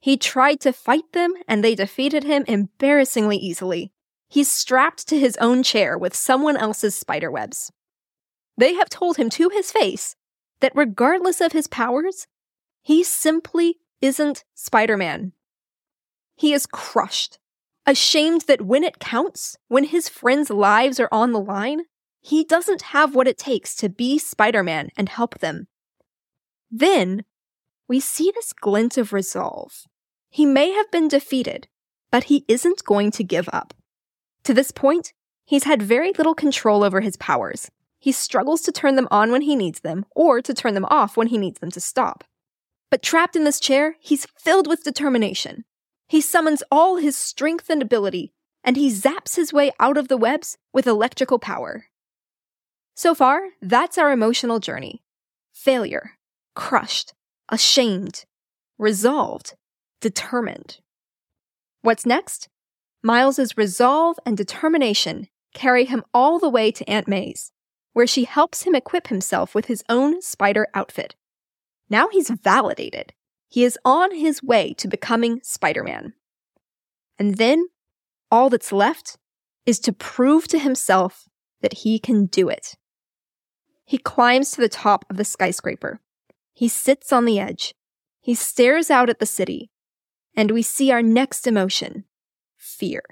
He 0.00 0.16
tried 0.16 0.60
to 0.60 0.72
fight 0.72 1.12
them 1.12 1.32
and 1.46 1.62
they 1.62 1.74
defeated 1.74 2.24
him 2.24 2.44
embarrassingly 2.48 3.36
easily. 3.36 3.92
He's 4.28 4.50
strapped 4.50 5.06
to 5.08 5.18
his 5.18 5.36
own 5.36 5.62
chair 5.62 5.96
with 5.96 6.14
someone 6.14 6.56
else's 6.56 6.94
spiderwebs. 6.94 7.70
They 8.62 8.74
have 8.74 8.88
told 8.88 9.16
him 9.16 9.28
to 9.30 9.48
his 9.48 9.72
face 9.72 10.14
that 10.60 10.70
regardless 10.76 11.40
of 11.40 11.50
his 11.50 11.66
powers, 11.66 12.28
he 12.80 13.02
simply 13.02 13.80
isn't 14.00 14.44
Spider 14.54 14.96
Man. 14.96 15.32
He 16.36 16.52
is 16.52 16.66
crushed, 16.66 17.40
ashamed 17.86 18.42
that 18.42 18.62
when 18.62 18.84
it 18.84 19.00
counts, 19.00 19.56
when 19.66 19.82
his 19.82 20.08
friends' 20.08 20.48
lives 20.48 21.00
are 21.00 21.08
on 21.10 21.32
the 21.32 21.40
line, 21.40 21.86
he 22.20 22.44
doesn't 22.44 22.92
have 22.94 23.16
what 23.16 23.26
it 23.26 23.36
takes 23.36 23.74
to 23.74 23.88
be 23.88 24.16
Spider 24.16 24.62
Man 24.62 24.90
and 24.96 25.08
help 25.08 25.40
them. 25.40 25.66
Then 26.70 27.24
we 27.88 27.98
see 27.98 28.30
this 28.32 28.52
glint 28.52 28.96
of 28.96 29.12
resolve. 29.12 29.88
He 30.30 30.46
may 30.46 30.70
have 30.70 30.88
been 30.92 31.08
defeated, 31.08 31.66
but 32.12 32.24
he 32.30 32.44
isn't 32.46 32.84
going 32.84 33.10
to 33.10 33.24
give 33.24 33.48
up. 33.52 33.74
To 34.44 34.54
this 34.54 34.70
point, 34.70 35.12
he's 35.44 35.64
had 35.64 35.82
very 35.82 36.12
little 36.12 36.36
control 36.36 36.84
over 36.84 37.00
his 37.00 37.16
powers. 37.16 37.68
He 38.02 38.10
struggles 38.10 38.62
to 38.62 38.72
turn 38.72 38.96
them 38.96 39.06
on 39.12 39.30
when 39.30 39.42
he 39.42 39.54
needs 39.54 39.78
them, 39.78 40.06
or 40.16 40.42
to 40.42 40.52
turn 40.52 40.74
them 40.74 40.86
off 40.86 41.16
when 41.16 41.28
he 41.28 41.38
needs 41.38 41.60
them 41.60 41.70
to 41.70 41.80
stop. 41.80 42.24
But 42.90 43.00
trapped 43.00 43.36
in 43.36 43.44
this 43.44 43.60
chair, 43.60 43.94
he's 44.00 44.26
filled 44.36 44.66
with 44.66 44.82
determination. 44.82 45.64
He 46.08 46.20
summons 46.20 46.64
all 46.68 46.96
his 46.96 47.16
strength 47.16 47.70
and 47.70 47.80
ability, 47.80 48.32
and 48.64 48.76
he 48.76 48.90
zaps 48.90 49.36
his 49.36 49.52
way 49.52 49.70
out 49.78 49.96
of 49.96 50.08
the 50.08 50.16
webs 50.16 50.58
with 50.72 50.88
electrical 50.88 51.38
power. 51.38 51.84
So 52.96 53.14
far, 53.14 53.50
that's 53.60 53.98
our 53.98 54.10
emotional 54.10 54.58
journey 54.58 55.04
failure, 55.52 56.18
crushed, 56.56 57.14
ashamed, 57.50 58.24
resolved, 58.78 59.54
determined. 60.00 60.80
What's 61.82 62.04
next? 62.04 62.48
Miles's 63.00 63.56
resolve 63.56 64.18
and 64.26 64.36
determination 64.36 65.28
carry 65.54 65.84
him 65.84 66.02
all 66.12 66.40
the 66.40 66.48
way 66.48 66.72
to 66.72 66.90
Aunt 66.90 67.06
May's, 67.06 67.52
where 67.92 68.06
she 68.06 68.24
helps 68.24 68.62
him 68.62 68.74
equip 68.74 69.08
himself 69.08 69.54
with 69.54 69.66
his 69.66 69.84
own 69.88 70.22
spider 70.22 70.68
outfit. 70.74 71.14
Now 71.88 72.08
he's 72.08 72.30
validated. 72.30 73.12
He 73.48 73.64
is 73.64 73.78
on 73.84 74.14
his 74.14 74.42
way 74.42 74.72
to 74.78 74.88
becoming 74.88 75.40
Spider 75.42 75.82
Man. 75.82 76.14
And 77.18 77.36
then 77.36 77.66
all 78.30 78.48
that's 78.48 78.72
left 78.72 79.18
is 79.66 79.78
to 79.80 79.92
prove 79.92 80.48
to 80.48 80.58
himself 80.58 81.28
that 81.60 81.74
he 81.74 81.98
can 81.98 82.26
do 82.26 82.48
it. 82.48 82.76
He 83.84 83.98
climbs 83.98 84.52
to 84.52 84.60
the 84.62 84.70
top 84.70 85.04
of 85.10 85.18
the 85.18 85.24
skyscraper. 85.24 86.00
He 86.54 86.66
sits 86.68 87.12
on 87.12 87.26
the 87.26 87.38
edge. 87.38 87.74
He 88.20 88.34
stares 88.34 88.90
out 88.90 89.10
at 89.10 89.18
the 89.18 89.26
city. 89.26 89.70
And 90.34 90.50
we 90.50 90.62
see 90.62 90.90
our 90.90 91.02
next 91.02 91.46
emotion 91.46 92.04
fear. 92.56 93.02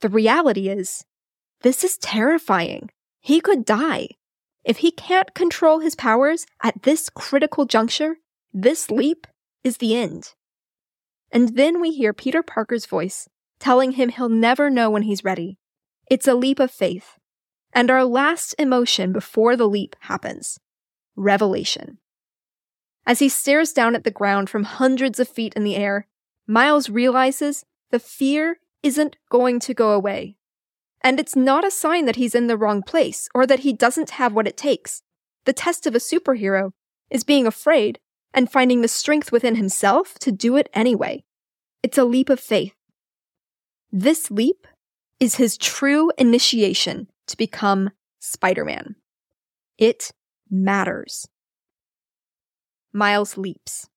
The 0.00 0.10
reality 0.10 0.68
is, 0.68 1.04
this 1.62 1.84
is 1.84 1.96
terrifying. 1.96 2.90
He 3.22 3.40
could 3.40 3.64
die. 3.64 4.08
If 4.64 4.78
he 4.78 4.90
can't 4.90 5.32
control 5.32 5.78
his 5.78 5.94
powers 5.94 6.44
at 6.62 6.82
this 6.82 7.08
critical 7.08 7.64
juncture, 7.64 8.16
this 8.52 8.90
leap 8.90 9.26
is 9.64 9.78
the 9.78 9.96
end. 9.96 10.34
And 11.30 11.56
then 11.56 11.80
we 11.80 11.92
hear 11.92 12.12
Peter 12.12 12.42
Parker's 12.42 12.84
voice 12.84 13.28
telling 13.60 13.92
him 13.92 14.08
he'll 14.08 14.28
never 14.28 14.68
know 14.68 14.90
when 14.90 15.02
he's 15.02 15.24
ready. 15.24 15.56
It's 16.10 16.26
a 16.26 16.34
leap 16.34 16.58
of 16.58 16.70
faith. 16.70 17.16
And 17.72 17.90
our 17.90 18.04
last 18.04 18.56
emotion 18.58 19.12
before 19.12 19.56
the 19.56 19.68
leap 19.68 19.94
happens 20.00 20.58
revelation. 21.14 21.98
As 23.06 23.20
he 23.20 23.28
stares 23.28 23.72
down 23.72 23.94
at 23.94 24.04
the 24.04 24.10
ground 24.10 24.50
from 24.50 24.64
hundreds 24.64 25.20
of 25.20 25.28
feet 25.28 25.54
in 25.54 25.62
the 25.62 25.76
air, 25.76 26.08
Miles 26.46 26.90
realizes 26.90 27.64
the 27.90 27.98
fear 27.98 28.58
isn't 28.82 29.16
going 29.30 29.60
to 29.60 29.74
go 29.74 29.92
away. 29.92 30.36
And 31.04 31.18
it's 31.18 31.34
not 31.34 31.64
a 31.64 31.70
sign 31.70 32.04
that 32.04 32.16
he's 32.16 32.34
in 32.34 32.46
the 32.46 32.56
wrong 32.56 32.82
place 32.82 33.28
or 33.34 33.46
that 33.46 33.60
he 33.60 33.72
doesn't 33.72 34.10
have 34.10 34.32
what 34.32 34.46
it 34.46 34.56
takes. 34.56 35.02
The 35.44 35.52
test 35.52 35.86
of 35.86 35.94
a 35.94 35.98
superhero 35.98 36.70
is 37.10 37.24
being 37.24 37.46
afraid 37.46 37.98
and 38.32 38.50
finding 38.50 38.80
the 38.80 38.88
strength 38.88 39.32
within 39.32 39.56
himself 39.56 40.14
to 40.20 40.32
do 40.32 40.56
it 40.56 40.68
anyway. 40.72 41.24
It's 41.82 41.98
a 41.98 42.04
leap 42.04 42.30
of 42.30 42.40
faith. 42.40 42.74
This 43.90 44.30
leap 44.30 44.66
is 45.20 45.34
his 45.34 45.58
true 45.58 46.12
initiation 46.16 47.08
to 47.26 47.36
become 47.36 47.90
Spider 48.20 48.64
Man. 48.64 48.96
It 49.78 50.12
matters. 50.50 51.28
Miles 52.92 53.36
leaps. 53.36 53.88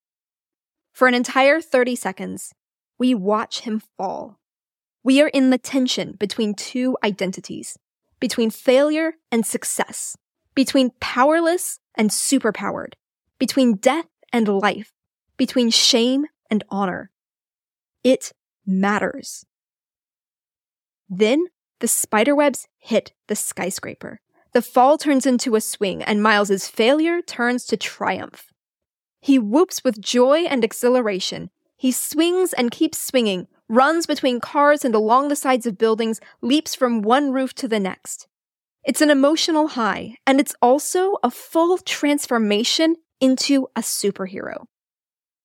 For 0.91 1.07
an 1.07 1.13
entire 1.13 1.61
30 1.61 1.95
seconds, 1.95 2.53
we 2.97 3.13
watch 3.13 3.61
him 3.61 3.81
fall. 3.97 4.39
We 5.05 5.21
are 5.21 5.27
in 5.27 5.51
the 5.51 5.59
tension 5.59 6.13
between 6.13 6.55
two 6.55 6.97
identities, 7.03 7.77
between 8.19 8.49
failure 8.49 9.13
and 9.31 9.45
success, 9.45 10.17
between 10.55 10.93
powerless 10.99 11.79
and 11.93 12.09
superpowered, 12.09 12.93
between 13.37 13.75
death 13.75 14.07
and 14.33 14.47
life, 14.47 14.93
between 15.37 15.69
shame 15.69 16.25
and 16.49 16.63
honor. 16.69 17.11
It 18.03 18.31
matters. 18.65 19.45
Then 21.07 21.45
the 21.81 21.87
spiderwebs 21.87 22.67
hit 22.79 23.13
the 23.27 23.35
skyscraper. 23.35 24.21
The 24.53 24.63
fall 24.63 24.97
turns 24.97 25.27
into 25.27 25.55
a 25.55 25.61
swing, 25.61 26.01
and 26.01 26.23
Miles's 26.23 26.67
failure 26.67 27.21
turns 27.21 27.65
to 27.65 27.77
triumph. 27.77 28.47
He 29.21 29.37
whoops 29.37 29.83
with 29.83 30.01
joy 30.01 30.45
and 30.45 30.63
exhilaration. 30.63 31.51
He 31.77 31.91
swings 31.91 32.53
and 32.53 32.71
keeps 32.71 32.97
swinging, 32.97 33.47
runs 33.67 34.05
between 34.05 34.39
cars 34.39 34.85
and 34.85 34.93
along 34.93 35.27
the 35.27 35.35
sides 35.35 35.65
of 35.65 35.77
buildings, 35.77 36.19
leaps 36.41 36.75
from 36.75 37.01
one 37.01 37.31
roof 37.31 37.53
to 37.55 37.67
the 37.67 37.79
next. 37.79 38.27
It's 38.83 39.01
an 39.01 39.09
emotional 39.09 39.69
high, 39.69 40.17
and 40.27 40.39
it's 40.39 40.55
also 40.61 41.17
a 41.23 41.31
full 41.31 41.77
transformation 41.79 42.97
into 43.19 43.67
a 43.75 43.81
superhero. 43.81 44.65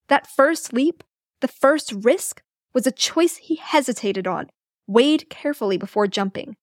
That 0.08 0.26
first 0.26 0.72
leap, 0.72 1.02
the 1.40 1.48
first 1.48 1.92
risk, 1.92 2.42
was 2.74 2.86
a 2.86 2.92
choice 2.92 3.36
he 3.36 3.56
hesitated 3.56 4.26
on, 4.26 4.50
weighed 4.86 5.30
carefully 5.30 5.78
before 5.78 6.06
jumping. 6.06 6.56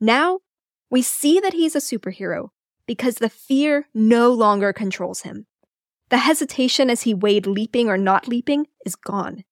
Now, 0.00 0.40
we 0.90 1.02
see 1.02 1.40
that 1.40 1.54
he's 1.54 1.74
a 1.74 1.78
superhero 1.78 2.48
because 2.86 3.16
the 3.16 3.28
fear 3.28 3.88
no 3.94 4.30
longer 4.30 4.72
controls 4.72 5.22
him. 5.22 5.46
The 6.10 6.18
hesitation 6.18 6.90
as 6.90 7.02
he 7.02 7.14
weighed 7.14 7.46
leaping 7.46 7.88
or 7.88 7.96
not 7.96 8.28
leaping 8.28 8.66
is 8.84 8.94
gone. 8.94 9.44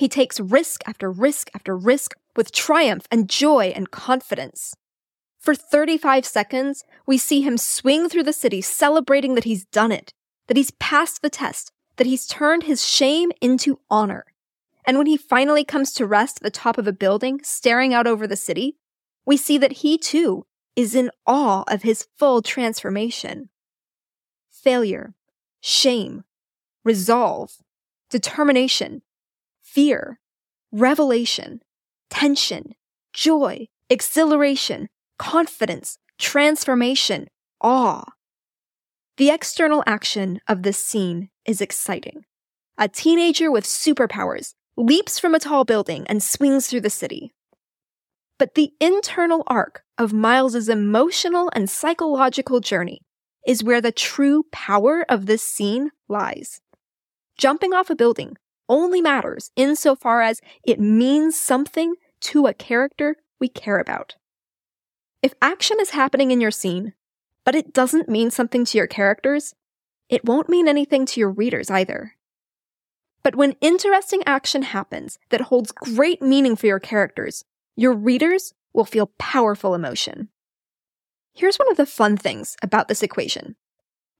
He 0.00 0.08
takes 0.08 0.40
risk 0.40 0.80
after 0.86 1.10
risk 1.10 1.50
after 1.54 1.76
risk 1.76 2.14
with 2.34 2.52
triumph 2.52 3.06
and 3.10 3.28
joy 3.28 3.70
and 3.76 3.90
confidence. 3.90 4.74
For 5.38 5.54
35 5.54 6.24
seconds, 6.24 6.84
we 7.04 7.18
see 7.18 7.42
him 7.42 7.58
swing 7.58 8.08
through 8.08 8.22
the 8.22 8.32
city 8.32 8.62
celebrating 8.62 9.34
that 9.34 9.44
he's 9.44 9.66
done 9.66 9.92
it, 9.92 10.14
that 10.46 10.56
he's 10.56 10.70
passed 10.70 11.20
the 11.20 11.28
test, 11.28 11.70
that 11.96 12.06
he's 12.06 12.26
turned 12.26 12.62
his 12.62 12.82
shame 12.82 13.30
into 13.42 13.78
honor. 13.90 14.24
And 14.86 14.96
when 14.96 15.06
he 15.06 15.18
finally 15.18 15.66
comes 15.66 15.92
to 15.92 16.06
rest 16.06 16.38
at 16.38 16.44
the 16.44 16.50
top 16.50 16.78
of 16.78 16.86
a 16.86 16.94
building, 16.94 17.40
staring 17.42 17.92
out 17.92 18.06
over 18.06 18.26
the 18.26 18.36
city, 18.36 18.78
we 19.26 19.36
see 19.36 19.58
that 19.58 19.84
he 19.84 19.98
too 19.98 20.46
is 20.76 20.94
in 20.94 21.10
awe 21.26 21.62
of 21.68 21.82
his 21.82 22.08
full 22.16 22.40
transformation. 22.40 23.50
Failure, 24.50 25.12
shame, 25.60 26.24
resolve, 26.84 27.58
determination, 28.08 29.02
fear, 29.72 30.18
revelation, 30.72 31.60
tension, 32.10 32.74
joy, 33.12 33.68
exhilaration, 33.88 34.88
confidence, 35.18 35.98
transformation, 36.18 37.28
awe. 37.60 38.04
The 39.16 39.30
external 39.30 39.84
action 39.86 40.40
of 40.48 40.62
this 40.62 40.82
scene 40.82 41.30
is 41.44 41.60
exciting. 41.60 42.24
A 42.78 42.88
teenager 42.88 43.50
with 43.50 43.64
superpowers 43.64 44.54
leaps 44.76 45.18
from 45.18 45.34
a 45.34 45.38
tall 45.38 45.64
building 45.64 46.04
and 46.08 46.22
swings 46.22 46.66
through 46.66 46.80
the 46.80 46.90
city. 46.90 47.32
But 48.38 48.54
the 48.54 48.72
internal 48.80 49.44
arc 49.46 49.82
of 49.98 50.12
Miles's 50.12 50.68
emotional 50.68 51.50
and 51.54 51.68
psychological 51.70 52.60
journey 52.60 53.02
is 53.46 53.62
where 53.62 53.80
the 53.80 53.92
true 53.92 54.44
power 54.50 55.04
of 55.08 55.26
this 55.26 55.42
scene 55.42 55.90
lies. 56.08 56.60
Jumping 57.38 57.72
off 57.72 57.90
a 57.90 57.94
building 57.94 58.36
only 58.70 59.02
matters 59.02 59.50
insofar 59.56 60.22
as 60.22 60.40
it 60.64 60.80
means 60.80 61.38
something 61.38 61.96
to 62.20 62.46
a 62.46 62.54
character 62.54 63.16
we 63.38 63.48
care 63.48 63.78
about. 63.78 64.14
If 65.22 65.34
action 65.42 65.76
is 65.80 65.90
happening 65.90 66.30
in 66.30 66.40
your 66.40 66.50
scene, 66.50 66.94
but 67.44 67.54
it 67.54 67.74
doesn't 67.74 68.08
mean 68.08 68.30
something 68.30 68.64
to 68.64 68.78
your 68.78 68.86
characters, 68.86 69.54
it 70.08 70.24
won't 70.24 70.48
mean 70.48 70.68
anything 70.68 71.04
to 71.06 71.20
your 71.20 71.30
readers 71.30 71.70
either. 71.70 72.14
But 73.22 73.36
when 73.36 73.56
interesting 73.60 74.22
action 74.24 74.62
happens 74.62 75.18
that 75.28 75.42
holds 75.42 75.72
great 75.72 76.22
meaning 76.22 76.56
for 76.56 76.66
your 76.66 76.80
characters, 76.80 77.44
your 77.76 77.92
readers 77.92 78.54
will 78.72 78.86
feel 78.86 79.12
powerful 79.18 79.74
emotion. 79.74 80.28
Here's 81.34 81.58
one 81.58 81.70
of 81.70 81.76
the 81.76 81.86
fun 81.86 82.16
things 82.16 82.56
about 82.62 82.88
this 82.88 83.02
equation. 83.02 83.56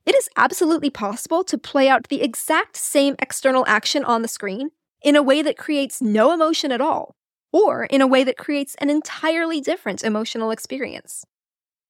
It 0.06 0.14
is 0.14 0.28
absolutely 0.36 0.90
possible 0.90 1.44
to 1.44 1.58
play 1.58 1.88
out 1.88 2.08
the 2.08 2.22
exact 2.22 2.76
same 2.76 3.16
external 3.18 3.64
action 3.66 4.04
on 4.04 4.22
the 4.22 4.28
screen 4.28 4.70
in 5.02 5.16
a 5.16 5.22
way 5.22 5.42
that 5.42 5.58
creates 5.58 6.02
no 6.02 6.32
emotion 6.32 6.72
at 6.72 6.80
all, 6.80 7.16
or 7.52 7.84
in 7.84 8.00
a 8.00 8.06
way 8.06 8.24
that 8.24 8.36
creates 8.36 8.74
an 8.76 8.90
entirely 8.90 9.60
different 9.60 10.02
emotional 10.02 10.50
experience. 10.50 11.24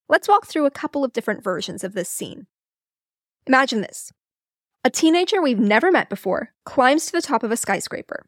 Let's 0.09 0.29
walk 0.29 0.47
through 0.47 0.67
a 0.67 0.71
couple 0.71 1.05
of 1.05 1.13
different 1.13 1.45
versions 1.45 1.85
of 1.85 1.93
this 1.93 2.09
scene. 2.09 2.47
Imagine 3.47 3.81
this 3.81 4.13
a 4.83 4.91
teenager 4.91 5.43
we've 5.43 5.59
never 5.59 5.93
met 5.93 6.09
before 6.09 6.53
climbs 6.65 7.07
to 7.07 7.13
the 7.13 7.23
top 7.23 7.43
of 7.43 7.53
a 7.53 7.57
skyscraper. 7.57 8.25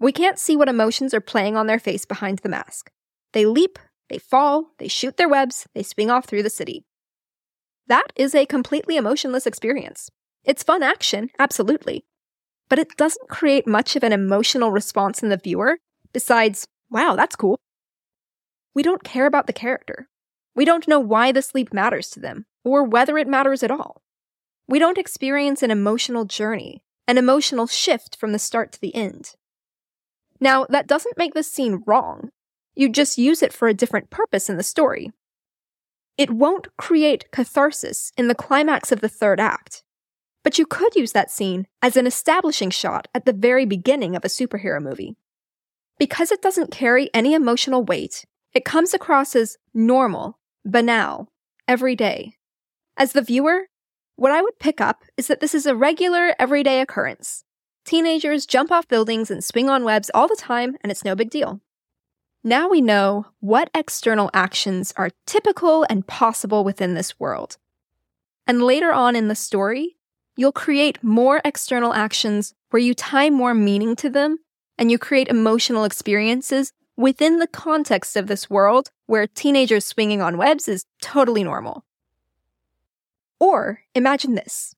We 0.00 0.12
can't 0.12 0.38
see 0.38 0.56
what 0.56 0.68
emotions 0.68 1.14
are 1.14 1.20
playing 1.20 1.56
on 1.56 1.66
their 1.66 1.78
face 1.78 2.04
behind 2.04 2.38
the 2.38 2.48
mask. 2.48 2.90
They 3.32 3.46
leap, 3.46 3.78
they 4.08 4.18
fall, 4.18 4.72
they 4.78 4.88
shoot 4.88 5.16
their 5.16 5.28
webs, 5.28 5.66
they 5.74 5.82
swing 5.82 6.10
off 6.10 6.24
through 6.24 6.42
the 6.42 6.50
city. 6.50 6.84
That 7.86 8.12
is 8.16 8.34
a 8.34 8.46
completely 8.46 8.96
emotionless 8.96 9.46
experience. 9.46 10.10
It's 10.44 10.62
fun 10.62 10.82
action, 10.82 11.30
absolutely, 11.38 12.04
but 12.68 12.78
it 12.78 12.96
doesn't 12.96 13.28
create 13.28 13.66
much 13.66 13.96
of 13.96 14.02
an 14.02 14.12
emotional 14.12 14.70
response 14.70 15.22
in 15.22 15.28
the 15.28 15.36
viewer 15.36 15.78
besides, 16.12 16.66
wow, 16.90 17.14
that's 17.16 17.36
cool. 17.36 17.58
We 18.74 18.82
don't 18.82 19.04
care 19.04 19.26
about 19.26 19.46
the 19.46 19.52
character. 19.52 20.08
We 20.54 20.64
don't 20.64 20.88
know 20.88 21.00
why 21.00 21.32
the 21.32 21.42
sleep 21.42 21.72
matters 21.72 22.10
to 22.10 22.20
them, 22.20 22.46
or 22.64 22.84
whether 22.84 23.18
it 23.18 23.28
matters 23.28 23.62
at 23.62 23.70
all. 23.70 24.02
We 24.66 24.78
don't 24.78 24.98
experience 24.98 25.62
an 25.62 25.70
emotional 25.70 26.24
journey, 26.24 26.82
an 27.06 27.18
emotional 27.18 27.66
shift 27.66 28.16
from 28.16 28.32
the 28.32 28.38
start 28.38 28.72
to 28.72 28.80
the 28.80 28.94
end. 28.94 29.34
Now, 30.40 30.66
that 30.68 30.86
doesn't 30.86 31.18
make 31.18 31.34
this 31.34 31.50
scene 31.50 31.82
wrong. 31.86 32.30
You 32.74 32.88
just 32.88 33.18
use 33.18 33.42
it 33.42 33.52
for 33.52 33.68
a 33.68 33.74
different 33.74 34.10
purpose 34.10 34.48
in 34.48 34.56
the 34.56 34.62
story. 34.62 35.12
It 36.16 36.30
won't 36.30 36.68
create 36.76 37.30
catharsis 37.32 38.12
in 38.16 38.28
the 38.28 38.34
climax 38.34 38.92
of 38.92 39.00
the 39.00 39.08
third 39.08 39.40
act, 39.40 39.82
but 40.44 40.58
you 40.58 40.66
could 40.66 40.94
use 40.94 41.12
that 41.12 41.30
scene 41.30 41.66
as 41.82 41.96
an 41.96 42.06
establishing 42.06 42.70
shot 42.70 43.08
at 43.14 43.24
the 43.24 43.32
very 43.32 43.66
beginning 43.66 44.14
of 44.14 44.24
a 44.24 44.28
superhero 44.28 44.80
movie. 44.80 45.16
Because 45.98 46.30
it 46.30 46.42
doesn't 46.42 46.70
carry 46.70 47.10
any 47.12 47.34
emotional 47.34 47.82
weight, 47.82 48.24
it 48.52 48.64
comes 48.64 48.94
across 48.94 49.34
as 49.34 49.56
normal 49.72 50.38
banal, 50.64 51.32
everyday. 51.66 52.34
As 52.96 53.12
the 53.12 53.22
viewer, 53.22 53.66
what 54.16 54.32
I 54.32 54.40
would 54.40 54.58
pick 54.60 54.80
up 54.80 55.02
is 55.16 55.26
that 55.26 55.40
this 55.40 55.54
is 55.54 55.66
a 55.66 55.74
regular, 55.74 56.34
everyday 56.38 56.80
occurrence. 56.80 57.44
Teenagers 57.84 58.46
jump 58.46 58.70
off 58.70 58.88
buildings 58.88 59.30
and 59.30 59.42
swing 59.42 59.68
on 59.68 59.84
webs 59.84 60.10
all 60.14 60.28
the 60.28 60.36
time, 60.36 60.76
and 60.80 60.90
it's 60.90 61.04
no 61.04 61.14
big 61.14 61.30
deal. 61.30 61.60
Now 62.46 62.68
we 62.68 62.82
know 62.82 63.24
what 63.40 63.70
external 63.74 64.28
actions 64.34 64.92
are 64.98 65.08
typical 65.24 65.86
and 65.88 66.06
possible 66.06 66.62
within 66.62 66.92
this 66.92 67.18
world. 67.18 67.56
And 68.46 68.62
later 68.62 68.92
on 68.92 69.16
in 69.16 69.28
the 69.28 69.34
story, 69.34 69.96
you'll 70.36 70.52
create 70.52 71.02
more 71.02 71.40
external 71.42 71.94
actions 71.94 72.52
where 72.68 72.82
you 72.82 72.92
tie 72.92 73.30
more 73.30 73.54
meaning 73.54 73.96
to 73.96 74.10
them 74.10 74.40
and 74.76 74.90
you 74.90 74.98
create 74.98 75.28
emotional 75.28 75.84
experiences 75.84 76.74
within 76.98 77.38
the 77.38 77.46
context 77.46 78.14
of 78.14 78.26
this 78.26 78.50
world 78.50 78.90
where 79.06 79.26
teenagers 79.26 79.86
swinging 79.86 80.20
on 80.20 80.36
webs 80.36 80.68
is 80.68 80.84
totally 81.00 81.44
normal. 81.44 81.86
Or 83.40 83.80
imagine 83.94 84.34
this 84.34 84.74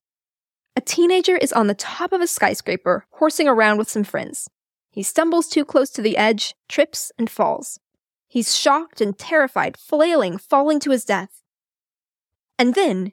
a 0.77 0.79
teenager 0.79 1.35
is 1.35 1.51
on 1.51 1.67
the 1.67 1.73
top 1.73 2.13
of 2.13 2.21
a 2.21 2.27
skyscraper, 2.27 3.05
horsing 3.09 3.49
around 3.49 3.77
with 3.77 3.89
some 3.89 4.05
friends. 4.05 4.47
He 4.97 5.03
stumbles 5.03 5.47
too 5.47 5.63
close 5.63 5.91
to 5.91 6.01
the 6.01 6.17
edge, 6.17 6.55
trips, 6.67 7.11
and 7.19 7.29
falls. 7.29 7.79
He's 8.27 8.57
shocked 8.57 8.99
and 8.99 9.15
terrified, 9.15 9.77
flailing, 9.77 10.39
falling 10.39 10.79
to 10.79 10.89
his 10.89 11.05
death. 11.05 11.43
And 12.57 12.73
then 12.73 13.11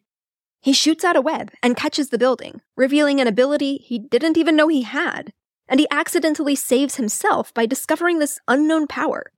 he 0.62 0.72
shoots 0.72 1.04
out 1.04 1.14
a 1.14 1.20
web 1.20 1.50
and 1.62 1.76
catches 1.76 2.08
the 2.08 2.16
building, 2.16 2.62
revealing 2.74 3.20
an 3.20 3.26
ability 3.26 3.76
he 3.76 3.98
didn't 3.98 4.38
even 4.38 4.56
know 4.56 4.68
he 4.68 4.80
had 4.80 5.34
and 5.68 5.78
he 5.78 5.86
accidentally 5.90 6.54
saves 6.56 6.94
himself 6.94 7.52
by 7.52 7.66
discovering 7.66 8.18
this 8.18 8.38
unknown 8.48 8.86
power. 8.86 9.30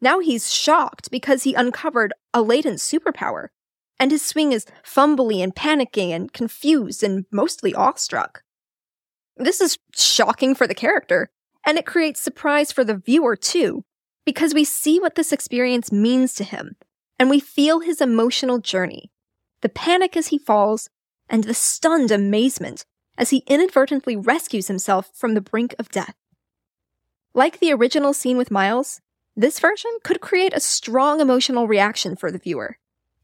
Now 0.00 0.20
he's 0.20 0.50
shocked 0.50 1.10
because 1.10 1.42
he 1.42 1.52
uncovered 1.52 2.14
a 2.32 2.40
latent 2.40 2.78
superpower, 2.78 3.48
and 4.00 4.10
his 4.10 4.24
swing 4.24 4.52
is 4.52 4.64
fumbly 4.82 5.42
and 5.42 5.54
panicking 5.54 6.08
and 6.08 6.32
confused 6.32 7.02
and 7.02 7.26
mostly 7.30 7.74
awestruck. 7.74 8.44
This 9.36 9.60
is 9.60 9.78
shocking 9.94 10.54
for 10.54 10.66
the 10.66 10.74
character, 10.74 11.30
and 11.64 11.78
it 11.78 11.86
creates 11.86 12.20
surprise 12.20 12.72
for 12.72 12.84
the 12.84 12.96
viewer 12.96 13.36
too, 13.36 13.84
because 14.24 14.54
we 14.54 14.64
see 14.64 15.00
what 15.00 15.14
this 15.14 15.32
experience 15.32 15.90
means 15.90 16.34
to 16.34 16.44
him, 16.44 16.76
and 17.18 17.30
we 17.30 17.40
feel 17.40 17.80
his 17.80 18.00
emotional 18.00 18.58
journey 18.58 19.12
the 19.62 19.68
panic 19.68 20.16
as 20.16 20.28
he 20.28 20.38
falls, 20.38 20.90
and 21.30 21.44
the 21.44 21.54
stunned 21.54 22.10
amazement 22.10 22.84
as 23.16 23.30
he 23.30 23.44
inadvertently 23.46 24.16
rescues 24.16 24.68
himself 24.68 25.10
from 25.14 25.34
the 25.34 25.40
brink 25.40 25.74
of 25.78 25.88
death. 25.88 26.14
Like 27.32 27.60
the 27.60 27.72
original 27.72 28.12
scene 28.12 28.36
with 28.36 28.50
Miles, 28.50 29.00
this 29.34 29.58
version 29.58 29.90
could 30.02 30.20
create 30.20 30.52
a 30.52 30.60
strong 30.60 31.20
emotional 31.20 31.66
reaction 31.66 32.16
for 32.16 32.30
the 32.30 32.38
viewer. 32.38 32.76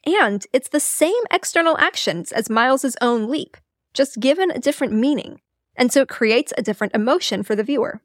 And 0.06 0.46
it's 0.52 0.68
the 0.68 0.80
same 0.80 1.22
external 1.30 1.76
actions 1.76 2.32
as 2.32 2.48
Miles's 2.48 2.96
own 3.02 3.28
leap, 3.28 3.56
just 3.92 4.20
given 4.20 4.50
a 4.50 4.58
different 4.58 4.94
meaning, 4.94 5.40
and 5.76 5.92
so 5.92 6.02
it 6.02 6.08
creates 6.08 6.52
a 6.56 6.62
different 6.62 6.94
emotion 6.94 7.42
for 7.42 7.54
the 7.54 7.64
viewer. 7.64 8.00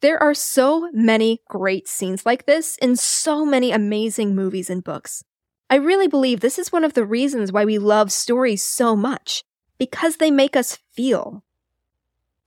There 0.00 0.22
are 0.22 0.34
so 0.34 0.90
many 0.92 1.40
great 1.48 1.88
scenes 1.88 2.26
like 2.26 2.44
this 2.44 2.76
in 2.82 2.96
so 2.96 3.46
many 3.46 3.72
amazing 3.72 4.34
movies 4.34 4.68
and 4.68 4.84
books. 4.84 5.24
I 5.70 5.76
really 5.76 6.06
believe 6.06 6.40
this 6.40 6.58
is 6.58 6.70
one 6.70 6.84
of 6.84 6.94
the 6.94 7.04
reasons 7.04 7.50
why 7.50 7.64
we 7.64 7.78
love 7.78 8.12
stories 8.12 8.62
so 8.62 8.94
much 8.94 9.42
because 9.78 10.16
they 10.16 10.30
make 10.30 10.54
us 10.54 10.78
feel. 10.92 11.42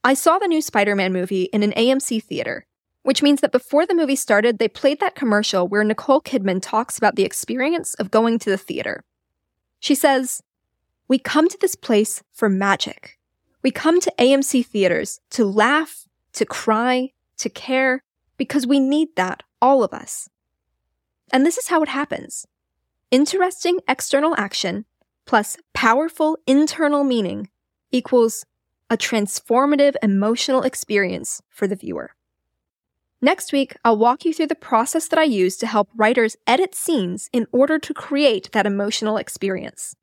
I 0.04 0.14
saw 0.14 0.38
the 0.40 0.48
new 0.48 0.62
Spider 0.62 0.96
Man 0.96 1.12
movie 1.12 1.44
in 1.44 1.64
an 1.64 1.72
AMC 1.72 2.24
theater, 2.24 2.66
which 3.04 3.24
means 3.24 3.42
that 3.42 3.52
before 3.52 3.86
the 3.86 3.96
movie 3.96 4.16
started, 4.16 4.60
they 4.60 4.68
played 4.68 5.00
that 5.00 5.16
commercial 5.16 5.68
where 5.68 5.84
Nicole 5.84 6.22
Kidman 6.22 6.62
talks 6.62 6.98
about 6.98 7.16
the 7.16 7.26
experience 7.26 7.96
of 7.96 8.12
going 8.12 8.40
to 8.40 8.50
the 8.50 8.58
theater. 8.58 9.04
She 9.80 9.96
says, 9.96 10.42
We 11.08 11.18
come 11.18 11.50
to 11.50 11.58
this 11.60 11.76
place 11.76 12.24
for 12.32 12.48
magic. 12.48 13.18
We 13.64 13.72
come 13.72 14.00
to 14.00 14.14
AMC 14.18 14.66
theaters 14.68 15.20
to 15.32 15.46
laugh, 15.46 16.06
to 16.34 16.46
cry, 16.46 17.12
to 17.39 17.49
care, 17.49 18.04
because 18.38 18.67
we 18.67 18.80
need 18.80 19.10
that, 19.15 19.43
all 19.62 19.84
of 19.84 19.93
us. 19.93 20.30
And 21.32 21.45
this 21.45 21.58
is 21.58 21.67
how 21.67 21.82
it 21.82 21.89
happens 21.89 22.45
interesting 23.12 23.80
external 23.88 24.36
action 24.38 24.86
plus 25.25 25.58
powerful 25.73 26.38
internal 26.45 27.04
meaning 27.04 27.49
equals 27.91 28.45
a 28.89 28.97
transformative 28.97 29.95
emotional 30.02 30.62
experience 30.63 31.41
for 31.49 31.67
the 31.67 31.75
viewer. 31.75 32.12
Next 33.21 33.52
week, 33.52 33.75
I'll 33.84 33.97
walk 33.97 34.25
you 34.25 34.34
through 34.34 34.47
the 34.47 34.56
process 34.56 35.08
that 35.10 35.19
I 35.19 35.23
use 35.23 35.58
to 35.58 35.67
help 35.67 35.89
writers 35.95 36.38
edit 36.47 36.73
scenes 36.73 37.30
in 37.34 37.47
order 37.52 37.78
to 37.78 37.93
create 37.93 38.52
that 38.54 38.65
emotional 38.65 39.17
experience. 39.17 39.95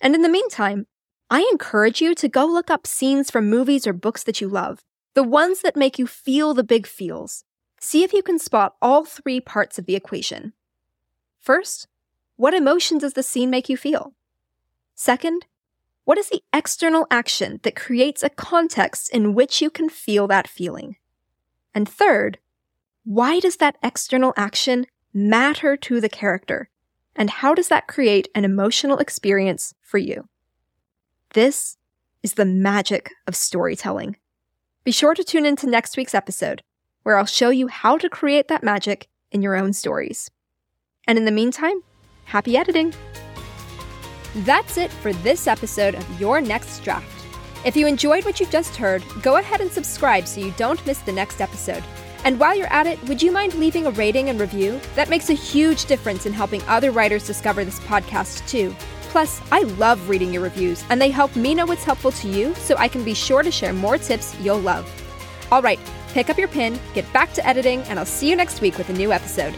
And 0.00 0.14
in 0.14 0.22
the 0.22 0.28
meantime, 0.28 0.86
I 1.30 1.46
encourage 1.52 2.00
you 2.00 2.14
to 2.14 2.28
go 2.28 2.46
look 2.46 2.70
up 2.70 2.86
scenes 2.86 3.30
from 3.30 3.50
movies 3.50 3.86
or 3.86 3.92
books 3.92 4.22
that 4.24 4.40
you 4.40 4.48
love, 4.48 4.82
the 5.18 5.24
ones 5.24 5.62
that 5.62 5.74
make 5.74 5.98
you 5.98 6.06
feel 6.06 6.54
the 6.54 6.62
big 6.62 6.86
feels. 6.86 7.42
See 7.80 8.04
if 8.04 8.12
you 8.12 8.22
can 8.22 8.38
spot 8.38 8.76
all 8.80 9.04
three 9.04 9.40
parts 9.40 9.76
of 9.76 9.84
the 9.84 9.96
equation. 9.96 10.52
First, 11.40 11.88
what 12.36 12.54
emotion 12.54 12.98
does 12.98 13.14
the 13.14 13.24
scene 13.24 13.50
make 13.50 13.68
you 13.68 13.76
feel? 13.76 14.14
Second, 14.94 15.46
what 16.04 16.18
is 16.18 16.28
the 16.28 16.44
external 16.52 17.04
action 17.10 17.58
that 17.64 17.74
creates 17.74 18.22
a 18.22 18.30
context 18.30 19.12
in 19.12 19.34
which 19.34 19.60
you 19.60 19.70
can 19.70 19.88
feel 19.88 20.28
that 20.28 20.46
feeling? 20.46 20.94
And 21.74 21.88
third, 21.88 22.38
why 23.02 23.40
does 23.40 23.56
that 23.56 23.76
external 23.82 24.32
action 24.36 24.86
matter 25.12 25.76
to 25.78 26.00
the 26.00 26.08
character? 26.08 26.70
And 27.16 27.28
how 27.28 27.54
does 27.54 27.66
that 27.66 27.88
create 27.88 28.28
an 28.36 28.44
emotional 28.44 28.98
experience 28.98 29.74
for 29.82 29.98
you? 29.98 30.28
This 31.34 31.76
is 32.22 32.34
the 32.34 32.44
magic 32.44 33.10
of 33.26 33.34
storytelling. 33.34 34.14
Be 34.88 34.92
sure 34.92 35.12
to 35.12 35.22
tune 35.22 35.44
in 35.44 35.54
to 35.56 35.66
next 35.66 35.98
week's 35.98 36.14
episode, 36.14 36.62
where 37.02 37.18
I'll 37.18 37.26
show 37.26 37.50
you 37.50 37.68
how 37.68 37.98
to 37.98 38.08
create 38.08 38.48
that 38.48 38.62
magic 38.62 39.06
in 39.30 39.42
your 39.42 39.54
own 39.54 39.74
stories. 39.74 40.30
And 41.06 41.18
in 41.18 41.26
the 41.26 41.30
meantime, 41.30 41.82
happy 42.24 42.56
editing! 42.56 42.94
That's 44.34 44.78
it 44.78 44.90
for 44.90 45.12
this 45.12 45.46
episode 45.46 45.94
of 45.94 46.18
Your 46.18 46.40
Next 46.40 46.82
Draft. 46.82 47.26
If 47.66 47.76
you 47.76 47.86
enjoyed 47.86 48.24
what 48.24 48.40
you've 48.40 48.48
just 48.48 48.76
heard, 48.76 49.04
go 49.20 49.36
ahead 49.36 49.60
and 49.60 49.70
subscribe 49.70 50.26
so 50.26 50.40
you 50.40 50.54
don't 50.56 50.86
miss 50.86 51.00
the 51.00 51.12
next 51.12 51.42
episode. 51.42 51.84
And 52.24 52.40
while 52.40 52.56
you're 52.56 52.72
at 52.72 52.86
it, 52.86 52.98
would 53.08 53.20
you 53.20 53.30
mind 53.30 53.52
leaving 53.56 53.84
a 53.84 53.90
rating 53.90 54.30
and 54.30 54.40
review? 54.40 54.80
That 54.94 55.10
makes 55.10 55.28
a 55.28 55.34
huge 55.34 55.84
difference 55.84 56.24
in 56.24 56.32
helping 56.32 56.62
other 56.62 56.92
writers 56.92 57.26
discover 57.26 57.62
this 57.62 57.80
podcast, 57.80 58.48
too. 58.48 58.74
Plus, 59.08 59.40
I 59.50 59.62
love 59.62 60.08
reading 60.08 60.32
your 60.32 60.42
reviews, 60.42 60.84
and 60.90 61.00
they 61.00 61.10
help 61.10 61.34
me 61.34 61.54
know 61.54 61.66
what's 61.66 61.84
helpful 61.84 62.12
to 62.12 62.28
you 62.28 62.54
so 62.54 62.76
I 62.76 62.88
can 62.88 63.04
be 63.04 63.14
sure 63.14 63.42
to 63.42 63.50
share 63.50 63.72
more 63.72 63.98
tips 63.98 64.38
you'll 64.40 64.60
love. 64.60 64.86
All 65.50 65.62
right, 65.62 65.80
pick 66.08 66.28
up 66.28 66.38
your 66.38 66.48
pen, 66.48 66.78
get 66.94 67.10
back 67.12 67.32
to 67.34 67.46
editing, 67.46 67.80
and 67.82 67.98
I'll 67.98 68.04
see 68.04 68.28
you 68.28 68.36
next 68.36 68.60
week 68.60 68.76
with 68.76 68.90
a 68.90 68.92
new 68.92 69.12
episode. 69.12 69.54